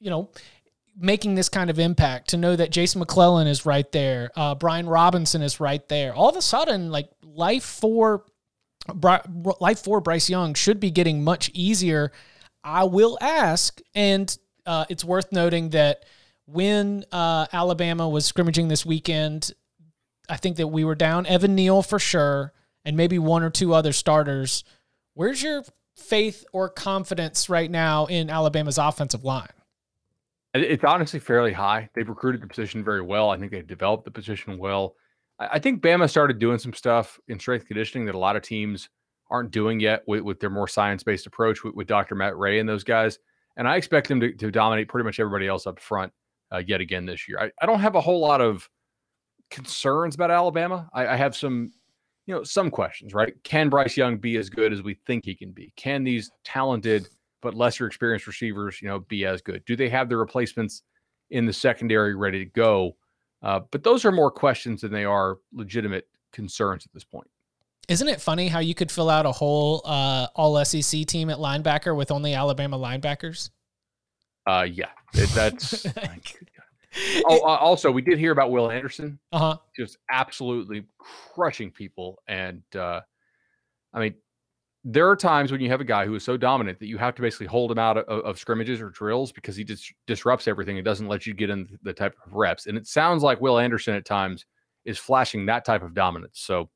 you 0.00 0.10
know, 0.10 0.30
making 0.96 1.34
this 1.34 1.48
kind 1.48 1.70
of 1.70 1.78
impact 1.78 2.30
to 2.30 2.36
know 2.36 2.54
that 2.56 2.70
Jason 2.70 2.98
McClellan 2.98 3.46
is 3.46 3.66
right 3.66 3.90
there, 3.92 4.30
uh, 4.36 4.54
Brian 4.54 4.88
Robinson 4.88 5.42
is 5.42 5.60
right 5.60 5.86
there. 5.88 6.14
All 6.14 6.28
of 6.28 6.36
a 6.36 6.42
sudden, 6.42 6.90
like 6.90 7.08
life 7.22 7.64
for 7.64 8.24
life 9.60 9.82
for 9.82 10.00
Bryce 10.00 10.28
Young 10.28 10.54
should 10.54 10.78
be 10.78 10.90
getting 10.90 11.24
much 11.24 11.50
easier. 11.54 12.12
I 12.62 12.84
will 12.84 13.18
ask, 13.20 13.80
and 13.94 14.36
uh, 14.66 14.84
it's 14.88 15.04
worth 15.04 15.32
noting 15.32 15.70
that 15.70 16.04
when 16.46 17.04
uh, 17.12 17.46
Alabama 17.52 18.08
was 18.08 18.26
scrimmaging 18.26 18.68
this 18.68 18.84
weekend, 18.84 19.52
I 20.28 20.36
think 20.36 20.56
that 20.56 20.68
we 20.68 20.84
were 20.84 20.94
down 20.94 21.26
Evan 21.26 21.54
Neal 21.54 21.82
for 21.82 21.98
sure, 21.98 22.52
and 22.84 22.96
maybe 22.96 23.18
one 23.18 23.42
or 23.42 23.50
two 23.50 23.74
other 23.74 23.92
starters. 23.92 24.64
Where's 25.14 25.42
your 25.42 25.64
faith 25.96 26.44
or 26.52 26.68
confidence 26.68 27.48
right 27.48 27.70
now 27.70 28.06
in 28.06 28.30
Alabama's 28.30 28.78
offensive 28.78 29.24
line? 29.24 29.48
It's 30.54 30.84
honestly 30.84 31.18
fairly 31.18 31.52
high. 31.52 31.88
They've 31.94 32.08
recruited 32.08 32.40
the 32.40 32.46
position 32.46 32.84
very 32.84 33.02
well. 33.02 33.30
I 33.30 33.38
think 33.38 33.50
they've 33.50 33.66
developed 33.66 34.04
the 34.04 34.10
position 34.10 34.56
well. 34.56 34.94
I 35.38 35.58
think 35.58 35.82
Bama 35.82 36.08
started 36.08 36.38
doing 36.38 36.58
some 36.58 36.72
stuff 36.72 37.18
in 37.26 37.40
strength 37.40 37.66
conditioning 37.66 38.06
that 38.06 38.14
a 38.14 38.18
lot 38.18 38.36
of 38.36 38.42
teams 38.42 38.88
aren't 39.30 39.50
doing 39.50 39.80
yet 39.80 40.04
with, 40.06 40.22
with 40.22 40.38
their 40.38 40.50
more 40.50 40.68
science 40.68 41.02
based 41.02 41.26
approach 41.26 41.64
with, 41.64 41.74
with, 41.74 41.88
Dr. 41.88 42.14
Matt 42.14 42.36
Rhea 42.36 42.60
and 42.60 42.68
those 42.68 42.84
guys. 42.84 43.18
And 43.56 43.68
I 43.68 43.76
expect 43.76 44.08
them 44.08 44.20
to, 44.20 44.32
to 44.32 44.50
dominate 44.50 44.88
pretty 44.88 45.04
much 45.04 45.20
everybody 45.20 45.46
else 45.46 45.66
up 45.66 45.78
front 45.78 46.12
uh, 46.52 46.62
yet 46.66 46.80
again 46.80 47.06
this 47.06 47.28
year. 47.28 47.38
I, 47.40 47.50
I, 47.62 47.66
don't 47.66 47.80
have 47.80 47.94
a 47.94 48.00
whole 48.00 48.20
lot 48.20 48.40
of 48.40 48.68
concerns 49.50 50.14
about 50.14 50.30
Alabama. 50.30 50.88
I, 50.92 51.08
I 51.08 51.16
have 51.16 51.36
some, 51.36 51.72
you 52.26 52.34
know, 52.34 52.42
some 52.42 52.70
questions, 52.70 53.14
right? 53.14 53.34
Can 53.44 53.68
Bryce 53.68 53.96
Young 53.96 54.16
be 54.16 54.36
as 54.36 54.50
good 54.50 54.72
as 54.72 54.82
we 54.82 54.94
think 55.06 55.24
he 55.24 55.34
can 55.34 55.52
be? 55.52 55.72
Can 55.76 56.04
these 56.04 56.30
talented 56.44 57.08
but 57.42 57.54
lesser 57.54 57.86
experienced 57.86 58.26
receivers, 58.26 58.80
you 58.80 58.88
know, 58.88 59.00
be 59.00 59.24
as 59.24 59.40
good? 59.40 59.64
Do 59.66 59.76
they 59.76 59.88
have 59.88 60.08
the 60.08 60.16
replacements 60.16 60.82
in 61.30 61.46
the 61.46 61.52
secondary 61.52 62.14
ready 62.14 62.44
to 62.44 62.50
go? 62.50 62.96
Uh, 63.42 63.60
but 63.70 63.84
those 63.84 64.04
are 64.04 64.12
more 64.12 64.30
questions 64.30 64.80
than 64.80 64.92
they 64.92 65.04
are 65.04 65.38
legitimate 65.52 66.08
concerns 66.32 66.86
at 66.86 66.92
this 66.92 67.04
point. 67.04 67.28
Isn't 67.88 68.08
it 68.08 68.20
funny 68.20 68.48
how 68.48 68.60
you 68.60 68.74
could 68.74 68.90
fill 68.90 69.10
out 69.10 69.26
a 69.26 69.32
whole 69.32 69.82
uh, 69.84 70.28
all 70.34 70.62
SEC 70.64 71.06
team 71.06 71.30
at 71.30 71.38
linebacker 71.38 71.96
with 71.96 72.10
only 72.10 72.34
Alabama 72.34 72.78
linebackers? 72.78 73.50
Uh, 74.46 74.66
yeah, 74.70 74.90
it, 75.14 75.28
that's. 75.30 75.86
oh, 77.28 77.40
uh, 77.40 77.56
also, 77.56 77.90
we 77.90 78.02
did 78.02 78.18
hear 78.18 78.32
about 78.32 78.50
Will 78.50 78.70
Anderson. 78.70 79.18
Uh 79.32 79.38
huh. 79.38 79.56
Just 79.76 79.98
absolutely 80.10 80.84
crushing 80.98 81.70
people, 81.70 82.22
and 82.26 82.62
uh, 82.74 83.00
I 83.92 84.00
mean, 84.00 84.14
there 84.84 85.08
are 85.08 85.16
times 85.16 85.50
when 85.50 85.62
you 85.62 85.70
have 85.70 85.80
a 85.80 85.84
guy 85.84 86.04
who 86.04 86.14
is 86.14 86.22
so 86.22 86.36
dominant 86.36 86.78
that 86.78 86.88
you 86.88 86.98
have 86.98 87.14
to 87.14 87.22
basically 87.22 87.46
hold 87.46 87.70
him 87.70 87.78
out 87.78 87.96
of, 87.96 88.24
of 88.24 88.38
scrimmages 88.38 88.82
or 88.82 88.90
drills 88.90 89.32
because 89.32 89.56
he 89.56 89.64
just 89.64 89.92
disrupts 90.06 90.46
everything 90.46 90.76
and 90.76 90.84
doesn't 90.84 91.08
let 91.08 91.26
you 91.26 91.32
get 91.32 91.48
in 91.48 91.78
the 91.82 91.92
type 91.92 92.14
of 92.26 92.34
reps. 92.34 92.66
And 92.66 92.76
it 92.76 92.86
sounds 92.86 93.22
like 93.22 93.40
Will 93.40 93.58
Anderson 93.58 93.94
at 93.94 94.04
times 94.04 94.44
is 94.84 94.98
flashing 94.98 95.46
that 95.46 95.64
type 95.64 95.82
of 95.82 95.94
dominance. 95.94 96.40
So, 96.40 96.68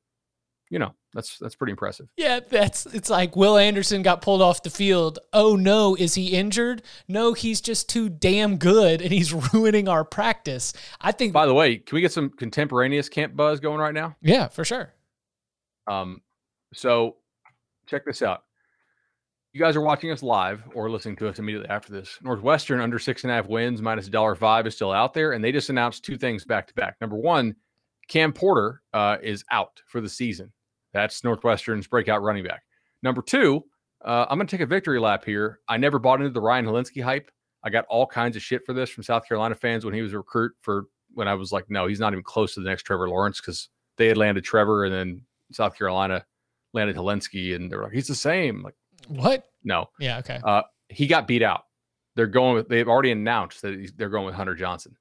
you 0.70 0.78
know, 0.78 0.94
that's 1.14 1.38
that's 1.38 1.54
pretty 1.54 1.70
impressive. 1.70 2.08
Yeah, 2.16 2.40
that's 2.40 2.86
it's 2.86 3.08
like 3.10 3.36
Will 3.36 3.56
Anderson 3.56 4.02
got 4.02 4.20
pulled 4.20 4.42
off 4.42 4.62
the 4.62 4.70
field. 4.70 5.18
Oh 5.32 5.56
no, 5.56 5.94
is 5.94 6.14
he 6.14 6.28
injured? 6.28 6.82
No, 7.08 7.32
he's 7.32 7.60
just 7.60 7.88
too 7.88 8.08
damn 8.08 8.56
good 8.56 9.00
and 9.00 9.10
he's 9.10 9.32
ruining 9.54 9.88
our 9.88 10.04
practice. 10.04 10.72
I 11.00 11.12
think 11.12 11.32
By 11.32 11.46
the 11.46 11.54
way, 11.54 11.76
can 11.76 11.96
we 11.96 12.00
get 12.00 12.12
some 12.12 12.30
contemporaneous 12.30 13.08
camp 13.08 13.34
buzz 13.34 13.60
going 13.60 13.80
right 13.80 13.94
now? 13.94 14.16
Yeah, 14.20 14.48
for 14.48 14.64
sure. 14.64 14.92
Um 15.86 16.20
so 16.74 17.16
check 17.86 18.04
this 18.04 18.20
out. 18.22 18.42
You 19.54 19.60
guys 19.60 19.76
are 19.76 19.80
watching 19.80 20.10
us 20.10 20.22
live 20.22 20.62
or 20.74 20.90
listening 20.90 21.16
to 21.16 21.28
us 21.28 21.38
immediately 21.38 21.70
after 21.70 21.90
this. 21.90 22.18
Northwestern 22.22 22.80
under 22.80 22.98
six 22.98 23.24
and 23.24 23.30
a 23.30 23.34
half 23.34 23.48
wins 23.48 23.80
minus 23.80 24.06
a 24.06 24.10
dollar 24.10 24.34
five 24.34 24.66
is 24.66 24.74
still 24.74 24.92
out 24.92 25.14
there, 25.14 25.32
and 25.32 25.42
they 25.42 25.50
just 25.50 25.70
announced 25.70 26.04
two 26.04 26.18
things 26.18 26.44
back 26.44 26.66
to 26.66 26.74
back. 26.74 26.96
Number 27.00 27.16
one, 27.16 27.56
Cam 28.08 28.32
Porter 28.32 28.82
uh, 28.92 29.16
is 29.22 29.42
out 29.50 29.80
for 29.86 30.02
the 30.02 30.08
season. 30.08 30.52
That's 30.98 31.22
Northwestern's 31.22 31.86
breakout 31.86 32.22
running 32.22 32.42
back. 32.42 32.64
Number 33.04 33.22
two, 33.22 33.64
uh, 34.04 34.26
I'm 34.28 34.36
going 34.36 34.48
to 34.48 34.50
take 34.50 34.64
a 34.64 34.66
victory 34.66 34.98
lap 34.98 35.24
here. 35.24 35.60
I 35.68 35.76
never 35.76 36.00
bought 36.00 36.18
into 36.20 36.32
the 36.32 36.40
Ryan 36.40 36.66
Hilinski 36.66 37.02
hype. 37.02 37.30
I 37.62 37.70
got 37.70 37.84
all 37.88 38.04
kinds 38.04 38.36
of 38.36 38.42
shit 38.42 38.66
for 38.66 38.72
this 38.72 38.90
from 38.90 39.04
South 39.04 39.28
Carolina 39.28 39.54
fans 39.54 39.84
when 39.84 39.94
he 39.94 40.02
was 40.02 40.12
a 40.12 40.18
recruit 40.18 40.52
for 40.60 40.86
when 41.14 41.28
I 41.28 41.34
was 41.34 41.52
like, 41.52 41.66
no, 41.68 41.86
he's 41.86 42.00
not 42.00 42.12
even 42.12 42.24
close 42.24 42.54
to 42.54 42.60
the 42.60 42.68
next 42.68 42.82
Trevor 42.82 43.08
Lawrence 43.08 43.40
because 43.40 43.68
they 43.96 44.08
had 44.08 44.16
landed 44.16 44.42
Trevor 44.42 44.84
and 44.84 44.92
then 44.92 45.22
South 45.52 45.78
Carolina 45.78 46.26
landed 46.74 46.96
Hilinski, 46.96 47.54
and 47.54 47.70
they're 47.70 47.82
like, 47.82 47.92
he's 47.92 48.08
the 48.08 48.14
same. 48.14 48.62
Like, 48.62 48.74
what? 49.06 49.44
No. 49.62 49.86
Yeah. 50.00 50.18
Okay. 50.18 50.40
Uh, 50.42 50.62
he 50.88 51.06
got 51.06 51.28
beat 51.28 51.42
out. 51.42 51.62
They're 52.16 52.26
going 52.26 52.56
with. 52.56 52.68
They've 52.68 52.88
already 52.88 53.12
announced 53.12 53.62
that 53.62 53.92
they're 53.96 54.08
going 54.08 54.26
with 54.26 54.34
Hunter 54.34 54.56
Johnson. 54.56 54.96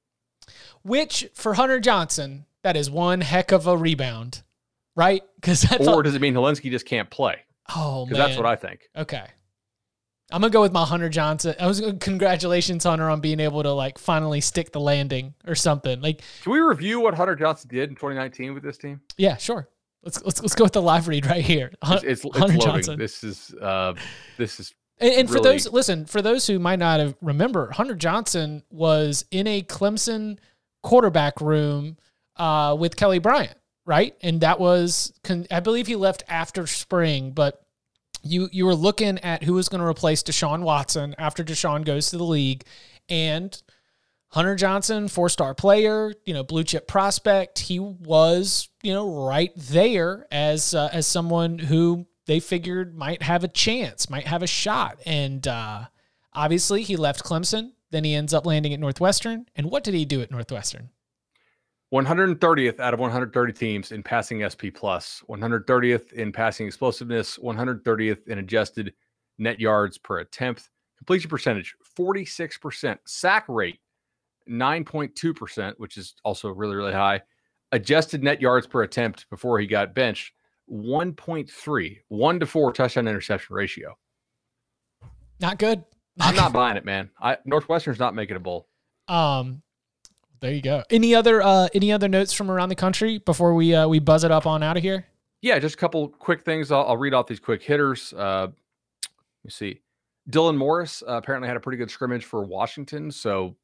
Which 0.82 1.28
for 1.34 1.54
Hunter 1.54 1.80
Johnson, 1.80 2.46
that 2.62 2.76
is 2.76 2.88
one 2.88 3.20
heck 3.20 3.52
of 3.52 3.66
a 3.66 3.76
rebound, 3.76 4.42
right? 4.98 5.22
Because 5.36 5.64
or 5.80 6.02
does 6.02 6.16
it 6.16 6.20
mean 6.20 6.34
Hilinski 6.34 6.70
just 6.70 6.84
can't 6.84 7.08
play? 7.08 7.36
Oh 7.74 8.00
man, 8.00 8.08
Because 8.08 8.18
that's 8.18 8.36
what 8.36 8.46
I 8.46 8.56
think. 8.56 8.88
Okay. 8.96 9.24
I'm 10.30 10.42
gonna 10.42 10.50
go 10.50 10.60
with 10.60 10.72
my 10.72 10.84
Hunter 10.84 11.08
Johnson. 11.08 11.54
I 11.58 11.66
was 11.66 11.80
congratulations 12.00 12.84
Hunter 12.84 13.08
on 13.08 13.20
being 13.20 13.40
able 13.40 13.62
to 13.62 13.72
like 13.72 13.96
finally 13.96 14.42
stick 14.42 14.72
the 14.72 14.80
landing 14.80 15.32
or 15.46 15.54
something. 15.54 16.02
Like, 16.02 16.22
can 16.42 16.52
we 16.52 16.58
review 16.58 17.00
what 17.00 17.14
Hunter 17.14 17.34
Johnson 17.34 17.70
did 17.72 17.88
in 17.88 17.94
2019 17.94 18.52
with 18.52 18.62
this 18.62 18.76
team? 18.76 19.00
Yeah, 19.16 19.38
sure. 19.38 19.68
Let's 20.02 20.22
let's 20.22 20.42
let's 20.42 20.54
go 20.54 20.64
with 20.64 20.74
the 20.74 20.82
live 20.82 21.08
read 21.08 21.24
right 21.24 21.44
here. 21.44 21.72
It's, 21.82 22.24
it's, 22.24 22.24
it's. 22.24 22.64
Johnson. 22.64 22.98
This 22.98 23.24
is 23.24 23.54
uh, 23.54 23.94
this 24.36 24.60
is. 24.60 24.74
And, 24.98 25.14
and 25.14 25.30
really... 25.30 25.38
for 25.38 25.42
those 25.44 25.72
listen, 25.72 26.04
for 26.04 26.20
those 26.20 26.46
who 26.46 26.58
might 26.58 26.78
not 26.78 27.00
have 27.00 27.14
remember, 27.22 27.70
Hunter 27.70 27.94
Johnson 27.94 28.62
was 28.70 29.24
in 29.30 29.46
a 29.46 29.62
Clemson 29.62 30.38
quarterback 30.82 31.40
room 31.40 31.96
uh, 32.36 32.76
with 32.78 32.96
Kelly 32.96 33.18
Bryant, 33.18 33.56
right? 33.88 34.14
And 34.20 34.42
that 34.42 34.60
was, 34.60 35.14
I 35.50 35.60
believe, 35.60 35.86
he 35.86 35.96
left 35.96 36.22
after 36.28 36.66
spring, 36.66 37.30
but 37.30 37.62
you 38.22 38.48
you 38.52 38.66
were 38.66 38.74
looking 38.74 39.18
at 39.20 39.42
who 39.42 39.54
was 39.54 39.70
going 39.70 39.80
to 39.80 39.86
replace 39.86 40.22
Deshaun 40.22 40.60
Watson 40.60 41.14
after 41.18 41.42
Deshaun 41.42 41.84
goes 41.84 42.10
to 42.10 42.18
the 42.18 42.24
league, 42.24 42.64
and 43.08 43.60
Hunter 44.28 44.56
Johnson, 44.56 45.08
four 45.08 45.30
star 45.30 45.54
player, 45.54 46.12
you 46.26 46.34
know, 46.34 46.44
blue 46.44 46.64
chip 46.64 46.86
prospect. 46.86 47.60
He 47.60 47.78
was, 47.78 48.68
you 48.82 48.92
know, 48.92 49.24
right 49.26 49.52
there 49.56 50.26
as 50.30 50.74
uh, 50.74 50.90
as 50.92 51.06
someone 51.06 51.58
who 51.58 52.06
they 52.26 52.40
figured 52.40 52.94
might 52.94 53.22
have 53.22 53.42
a 53.42 53.48
chance, 53.48 54.10
might 54.10 54.26
have 54.26 54.42
a 54.42 54.46
shot. 54.46 55.00
And 55.06 55.48
uh, 55.48 55.86
obviously, 56.34 56.82
he 56.82 56.96
left 56.96 57.24
Clemson. 57.24 57.72
Then 57.90 58.04
he 58.04 58.14
ends 58.14 58.34
up 58.34 58.44
landing 58.44 58.74
at 58.74 58.80
Northwestern. 58.80 59.46
And 59.56 59.70
what 59.70 59.82
did 59.82 59.94
he 59.94 60.04
do 60.04 60.20
at 60.20 60.30
Northwestern? 60.30 60.90
130th 61.92 62.80
out 62.80 62.92
of 62.92 63.00
130 63.00 63.52
teams 63.52 63.92
in 63.92 64.02
passing 64.02 64.46
SP 64.46 64.68
plus, 64.74 65.22
130th 65.28 66.12
in 66.12 66.32
passing 66.32 66.66
explosiveness, 66.66 67.38
130th 67.38 68.28
in 68.28 68.38
adjusted 68.38 68.92
net 69.38 69.58
yards 69.58 69.96
per 69.96 70.18
attempt, 70.18 70.70
completion 70.98 71.30
percentage 71.30 71.74
46%, 71.98 72.98
sack 73.06 73.44
rate 73.48 73.78
9.2%, 74.48 75.74
which 75.78 75.96
is 75.96 76.14
also 76.24 76.50
really 76.50 76.76
really 76.76 76.92
high. 76.92 77.22
Adjusted 77.72 78.22
net 78.22 78.40
yards 78.40 78.66
per 78.66 78.82
attempt 78.82 79.28
before 79.30 79.58
he 79.58 79.66
got 79.66 79.94
benched 79.94 80.32
1.3, 80.70 81.98
1 82.08 82.40
to 82.40 82.46
4 82.46 82.72
touchdown 82.72 83.08
interception 83.08 83.56
ratio. 83.56 83.96
Not 85.40 85.58
good. 85.58 85.84
I'm 86.20 86.36
not 86.36 86.52
buying 86.54 86.76
it, 86.76 86.84
man. 86.84 87.10
I 87.20 87.38
Northwestern's 87.46 87.98
not 87.98 88.14
making 88.14 88.36
a 88.36 88.40
bowl. 88.40 88.68
Um 89.06 89.62
there 90.40 90.52
you 90.52 90.62
go. 90.62 90.82
Any 90.90 91.14
other 91.14 91.42
uh 91.42 91.68
any 91.74 91.92
other 91.92 92.08
notes 92.08 92.32
from 92.32 92.50
around 92.50 92.68
the 92.68 92.74
country 92.74 93.18
before 93.18 93.54
we 93.54 93.74
uh 93.74 93.88
we 93.88 93.98
buzz 93.98 94.24
it 94.24 94.30
up 94.30 94.46
on 94.46 94.62
out 94.62 94.76
of 94.76 94.82
here? 94.82 95.06
Yeah, 95.40 95.58
just 95.58 95.76
a 95.76 95.78
couple 95.78 96.08
quick 96.08 96.44
things. 96.44 96.72
I'll, 96.72 96.84
I'll 96.86 96.96
read 96.96 97.14
off 97.14 97.26
these 97.26 97.40
quick 97.40 97.62
hitters. 97.62 98.12
Uh 98.12 98.48
let 98.48 99.44
me 99.44 99.50
see. 99.50 99.80
Dylan 100.30 100.56
Morris 100.56 101.02
uh, 101.08 101.12
apparently 101.12 101.48
had 101.48 101.56
a 101.56 101.60
pretty 101.60 101.78
good 101.78 101.90
scrimmage 101.90 102.24
for 102.24 102.44
Washington, 102.44 103.10
so 103.10 103.56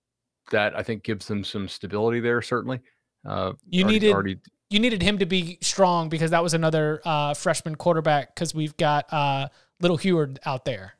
that 0.50 0.76
I 0.76 0.82
think 0.82 1.02
gives 1.02 1.26
them 1.26 1.44
some 1.44 1.68
stability 1.68 2.20
there. 2.20 2.40
Certainly, 2.40 2.80
uh, 3.26 3.52
you 3.68 3.82
already, 3.82 3.94
needed 3.94 4.12
already... 4.12 4.38
you 4.70 4.80
needed 4.80 5.02
him 5.02 5.18
to 5.18 5.26
be 5.26 5.58
strong 5.60 6.08
because 6.08 6.30
that 6.30 6.42
was 6.42 6.54
another 6.54 7.02
uh, 7.04 7.34
freshman 7.34 7.74
quarterback 7.74 8.34
because 8.34 8.54
we've 8.54 8.76
got 8.76 9.12
uh, 9.12 9.48
Little 9.80 9.98
Huard 9.98 10.38
out 10.46 10.64
there. 10.64 10.94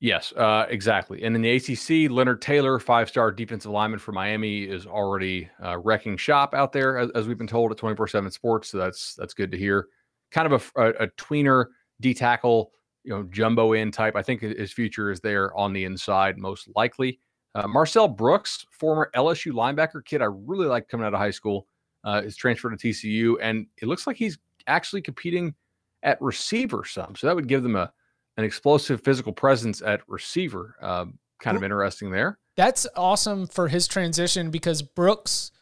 Yes, 0.00 0.32
uh, 0.32 0.66
exactly. 0.68 1.22
And 1.22 1.34
in 1.34 1.40
the 1.40 1.56
ACC, 1.56 2.10
Leonard 2.10 2.42
Taylor, 2.42 2.78
five-star 2.78 3.32
defensive 3.32 3.70
lineman 3.70 3.98
for 3.98 4.12
Miami, 4.12 4.64
is 4.64 4.86
already 4.86 5.48
uh, 5.64 5.78
wrecking 5.78 6.18
shop 6.18 6.52
out 6.54 6.72
there, 6.72 6.98
as, 6.98 7.10
as 7.14 7.26
we've 7.26 7.38
been 7.38 7.46
told 7.46 7.72
at 7.72 7.78
24/7 7.78 8.30
Sports. 8.30 8.68
So 8.68 8.78
that's 8.78 9.14
that's 9.14 9.32
good 9.32 9.50
to 9.52 9.58
hear. 9.58 9.88
Kind 10.30 10.52
of 10.52 10.70
a, 10.76 10.80
a, 10.82 11.04
a 11.04 11.08
tweener 11.12 11.66
D 12.00 12.12
tackle, 12.12 12.72
you 13.04 13.12
know, 13.12 13.22
jumbo 13.30 13.72
in 13.72 13.90
type. 13.90 14.16
I 14.16 14.22
think 14.22 14.42
his 14.42 14.70
future 14.70 15.10
is 15.10 15.20
there 15.20 15.56
on 15.56 15.72
the 15.72 15.84
inside, 15.84 16.36
most 16.36 16.68
likely. 16.76 17.18
Uh, 17.54 17.66
Marcel 17.66 18.06
Brooks, 18.06 18.66
former 18.70 19.10
LSU 19.16 19.52
linebacker 19.52 20.04
kid, 20.04 20.20
I 20.20 20.26
really 20.26 20.66
like 20.66 20.88
coming 20.88 21.06
out 21.06 21.14
of 21.14 21.20
high 21.20 21.30
school, 21.30 21.66
uh, 22.04 22.20
is 22.22 22.36
transferred 22.36 22.78
to 22.78 22.88
TCU, 22.88 23.36
and 23.40 23.66
it 23.80 23.88
looks 23.88 24.06
like 24.06 24.16
he's 24.16 24.36
actually 24.66 25.00
competing 25.00 25.54
at 26.02 26.20
receiver 26.20 26.84
some. 26.84 27.14
So 27.16 27.26
that 27.26 27.34
would 27.34 27.48
give 27.48 27.62
them 27.62 27.76
a 27.76 27.90
an 28.36 28.44
explosive 28.44 29.02
physical 29.02 29.32
presence 29.32 29.82
at 29.82 30.02
receiver. 30.08 30.76
Uh, 30.80 31.06
kind 31.40 31.56
of 31.56 31.64
interesting 31.64 32.10
there. 32.10 32.38
That's 32.56 32.86
awesome 32.96 33.46
for 33.46 33.68
his 33.68 33.86
transition 33.86 34.50
because 34.50 34.82
Brooks, 34.82 35.52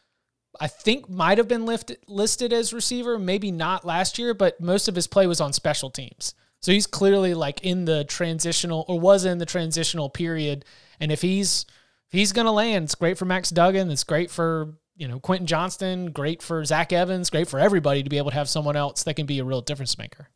I 0.59 0.67
think, 0.67 1.09
might 1.09 1.37
have 1.37 1.47
been 1.47 1.65
lifted, 1.65 1.97
listed 2.07 2.53
as 2.53 2.73
receiver, 2.73 3.19
maybe 3.19 3.51
not 3.51 3.85
last 3.85 4.17
year, 4.17 4.33
but 4.33 4.59
most 4.61 4.87
of 4.87 4.95
his 4.95 5.07
play 5.07 5.27
was 5.27 5.41
on 5.41 5.51
special 5.51 5.89
teams. 5.89 6.33
So 6.61 6.71
he's 6.71 6.87
clearly 6.87 7.33
like 7.33 7.63
in 7.63 7.85
the 7.85 8.05
transitional 8.05 8.85
or 8.87 8.99
was 8.99 9.25
in 9.25 9.37
the 9.37 9.45
transitional 9.45 10.09
period. 10.09 10.65
And 10.99 11.11
if 11.11 11.21
he's 11.21 11.65
if 12.09 12.17
he's 12.17 12.31
gonna 12.31 12.51
land, 12.51 12.85
it's 12.85 12.95
great 12.95 13.17
for 13.17 13.25
Max 13.25 13.49
Duggan. 13.49 13.91
It's 13.91 14.03
great 14.03 14.31
for 14.31 14.73
you 14.95 15.07
know 15.07 15.19
Quentin 15.19 15.47
Johnston. 15.47 16.11
Great 16.11 16.41
for 16.41 16.63
Zach 16.65 16.91
Evans. 16.93 17.29
Great 17.29 17.47
for 17.47 17.59
everybody 17.59 18.01
to 18.01 18.09
be 18.09 18.17
able 18.17 18.31
to 18.31 18.37
have 18.37 18.49
someone 18.49 18.75
else 18.75 19.03
that 19.03 19.15
can 19.15 19.25
be 19.25 19.39
a 19.39 19.43
real 19.43 19.61
difference 19.61 19.97
maker. 19.97 20.29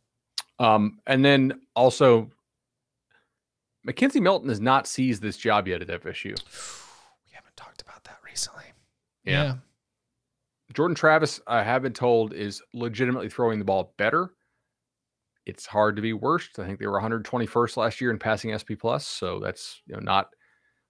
Um, 0.60 0.98
and 1.06 1.24
then 1.24 1.60
also, 1.74 2.30
McKenzie 3.88 4.20
Milton 4.20 4.50
has 4.50 4.60
not 4.60 4.86
seized 4.86 5.22
this 5.22 5.38
job 5.38 5.66
yet 5.66 5.82
at 5.82 6.02
FSU. 6.02 6.36
We 7.24 7.36
haven't 7.36 7.56
talked 7.56 7.80
about 7.80 8.04
that 8.04 8.18
recently. 8.24 8.64
Yeah. 9.24 9.44
yeah. 9.44 9.54
Jordan 10.74 10.94
Travis, 10.94 11.40
I 11.46 11.62
have 11.62 11.82
been 11.82 11.92
told, 11.92 12.32
is 12.32 12.60
legitimately 12.74 13.28
throwing 13.28 13.58
the 13.58 13.64
ball 13.64 13.94
better. 13.96 14.30
It's 15.46 15.64
hard 15.64 15.96
to 15.96 16.02
be 16.02 16.12
worst. 16.12 16.58
I 16.58 16.66
think 16.66 16.78
they 16.78 16.86
were 16.86 17.00
121st 17.00 17.76
last 17.76 18.00
year 18.00 18.10
in 18.10 18.18
passing 18.18 18.56
SP 18.56 18.74
plus, 18.78 19.06
so 19.06 19.38
that's 19.40 19.80
you 19.86 19.94
know 19.94 20.00
not 20.00 20.28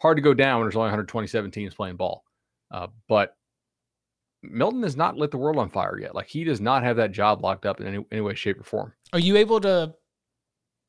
hard 0.00 0.16
to 0.16 0.22
go 0.22 0.34
down 0.34 0.58
when 0.58 0.66
there's 0.66 0.76
only 0.76 0.86
127 0.86 1.50
teams 1.50 1.74
playing 1.74 1.96
ball. 1.96 2.24
Uh, 2.70 2.88
but 3.08 3.36
Milton 4.42 4.82
has 4.82 4.96
not 4.96 5.16
lit 5.16 5.30
the 5.30 5.38
world 5.38 5.58
on 5.58 5.68
fire 5.68 5.98
yet. 6.00 6.14
Like 6.14 6.28
he 6.28 6.44
does 6.44 6.60
not 6.60 6.82
have 6.82 6.96
that 6.96 7.12
job 7.12 7.42
locked 7.42 7.66
up 7.66 7.80
in 7.80 7.86
any, 7.86 8.04
any 8.10 8.20
way, 8.20 8.34
shape, 8.34 8.60
or 8.60 8.64
form. 8.64 8.92
Are 9.12 9.18
you 9.18 9.36
able 9.36 9.60
to? 9.60 9.94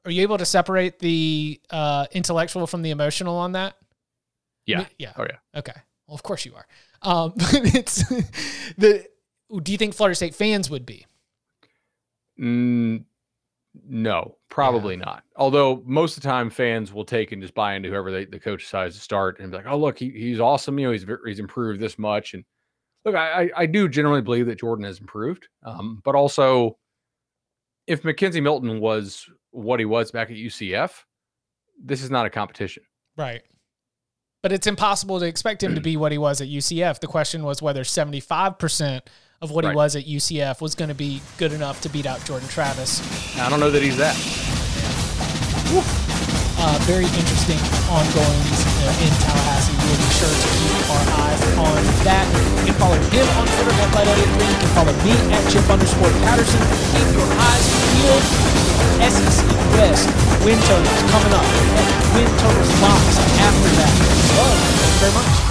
Are 0.03 0.11
you 0.11 0.23
able 0.23 0.37
to 0.37 0.45
separate 0.45 0.99
the 0.99 1.61
uh, 1.69 2.07
intellectual 2.11 2.65
from 2.65 2.81
the 2.81 2.89
emotional 2.89 3.35
on 3.35 3.51
that? 3.51 3.75
Yeah. 4.65 4.85
yeah. 4.97 5.13
Oh 5.17 5.23
yeah. 5.23 5.59
Okay. 5.59 5.73
Well, 6.07 6.15
of 6.15 6.23
course 6.23 6.45
you 6.45 6.55
are. 6.55 6.65
Um, 7.01 7.33
but 7.35 7.53
it's 7.75 8.07
the. 8.77 9.05
Do 9.61 9.71
you 9.71 9.77
think 9.77 9.93
Florida 9.93 10.15
State 10.15 10.33
fans 10.33 10.69
would 10.69 10.85
be? 10.85 11.05
Mm, 12.39 13.03
no, 13.87 14.37
probably 14.49 14.95
yeah. 14.95 15.05
not. 15.05 15.23
Although 15.35 15.83
most 15.85 16.15
of 16.17 16.23
the 16.23 16.29
time 16.29 16.49
fans 16.49 16.93
will 16.93 17.05
take 17.05 17.31
and 17.31 17.41
just 17.41 17.53
buy 17.53 17.75
into 17.75 17.89
whoever 17.89 18.11
they, 18.11 18.25
the 18.25 18.39
coach 18.39 18.61
decides 18.63 18.95
to 18.95 19.01
start 19.01 19.39
and 19.39 19.51
be 19.51 19.57
like, 19.57 19.67
"Oh, 19.67 19.77
look, 19.77 19.99
he, 19.99 20.09
he's 20.09 20.39
awesome. 20.39 20.79
You 20.79 20.87
know, 20.87 20.91
he's 20.93 21.05
he's 21.25 21.39
improved 21.39 21.79
this 21.79 21.99
much." 21.99 22.33
And 22.33 22.43
look, 23.05 23.15
I 23.15 23.49
I 23.55 23.65
do 23.65 23.87
generally 23.87 24.21
believe 24.21 24.47
that 24.47 24.59
Jordan 24.59 24.85
has 24.85 24.99
improved, 24.99 25.47
um, 25.63 26.01
but 26.03 26.15
also 26.15 26.77
if 27.87 28.03
McKenzie 28.03 28.41
Milton 28.41 28.79
was 28.79 29.25
what 29.51 29.79
he 29.79 29.85
was 29.85 30.11
back 30.11 30.29
at 30.29 30.35
UCF, 30.35 30.91
this 31.83 32.03
is 32.03 32.09
not 32.09 32.25
a 32.25 32.29
competition, 32.29 32.83
right? 33.17 33.41
But 34.43 34.51
it's 34.51 34.67
impossible 34.67 35.19
to 35.19 35.25
expect 35.25 35.61
him 35.63 35.75
to 35.75 35.81
be 35.89 35.97
what 35.97 36.11
he 36.11 36.17
was 36.17 36.41
at 36.41 36.47
UCF. 36.47 36.99
The 36.99 37.07
question 37.07 37.43
was 37.43 37.61
whether 37.61 37.83
seventy 37.83 38.19
five 38.19 38.59
percent 38.59 39.09
of 39.41 39.51
what 39.51 39.65
right. 39.65 39.71
he 39.71 39.75
was 39.75 39.95
at 39.95 40.05
UCF 40.05 40.61
was 40.61 40.75
going 40.75 40.89
to 40.89 40.95
be 40.95 41.21
good 41.37 41.51
enough 41.51 41.81
to 41.81 41.89
beat 41.89 42.05
out 42.05 42.23
Jordan 42.25 42.47
Travis. 42.47 43.01
I 43.37 43.49
don't 43.49 43.59
know 43.59 43.71
that 43.71 43.81
he's 43.81 43.97
that. 43.97 44.15
Uh, 46.61 46.77
very 46.85 47.09
interesting 47.17 47.57
ongoings 47.89 48.59
uh, 48.85 49.03
in 49.03 49.09
Tallahassee. 49.17 49.73
We'll 49.81 49.97
be 49.97 50.09
sure 50.13 50.29
to 50.29 50.47
keep 50.61 50.77
our 50.93 51.05
eyes 51.25 51.41
on 51.57 51.81
that. 52.05 52.29
You 52.61 52.69
can 52.69 52.77
follow 52.77 53.01
him 53.09 53.25
on 53.33 53.49
Twitter 53.49 53.73
at 53.81 53.89
Bud 53.89 54.05
Elliott 54.05 54.29
3. 54.29 54.45
You 54.45 54.59
can 54.61 54.71
follow 54.77 54.93
me 55.01 55.13
at 55.33 55.41
Chip 55.49 55.65
underscore 55.65 56.13
Patterson. 56.21 56.61
Keep 56.93 57.17
your 57.17 57.25
eyes 57.33 57.65
peeled. 57.97 58.25
SEC 59.09 59.41
West 59.73 60.05
win 60.45 60.61
totals 60.69 61.01
coming 61.09 61.33
up. 61.33 61.45
Win 62.13 62.29
totals 62.37 62.69
box 62.77 63.09
after 63.41 63.69
that. 63.81 63.93
Well, 64.37 64.53
thank 64.53 64.93
you 64.93 64.99
very 65.01 65.13
much. 65.17 65.50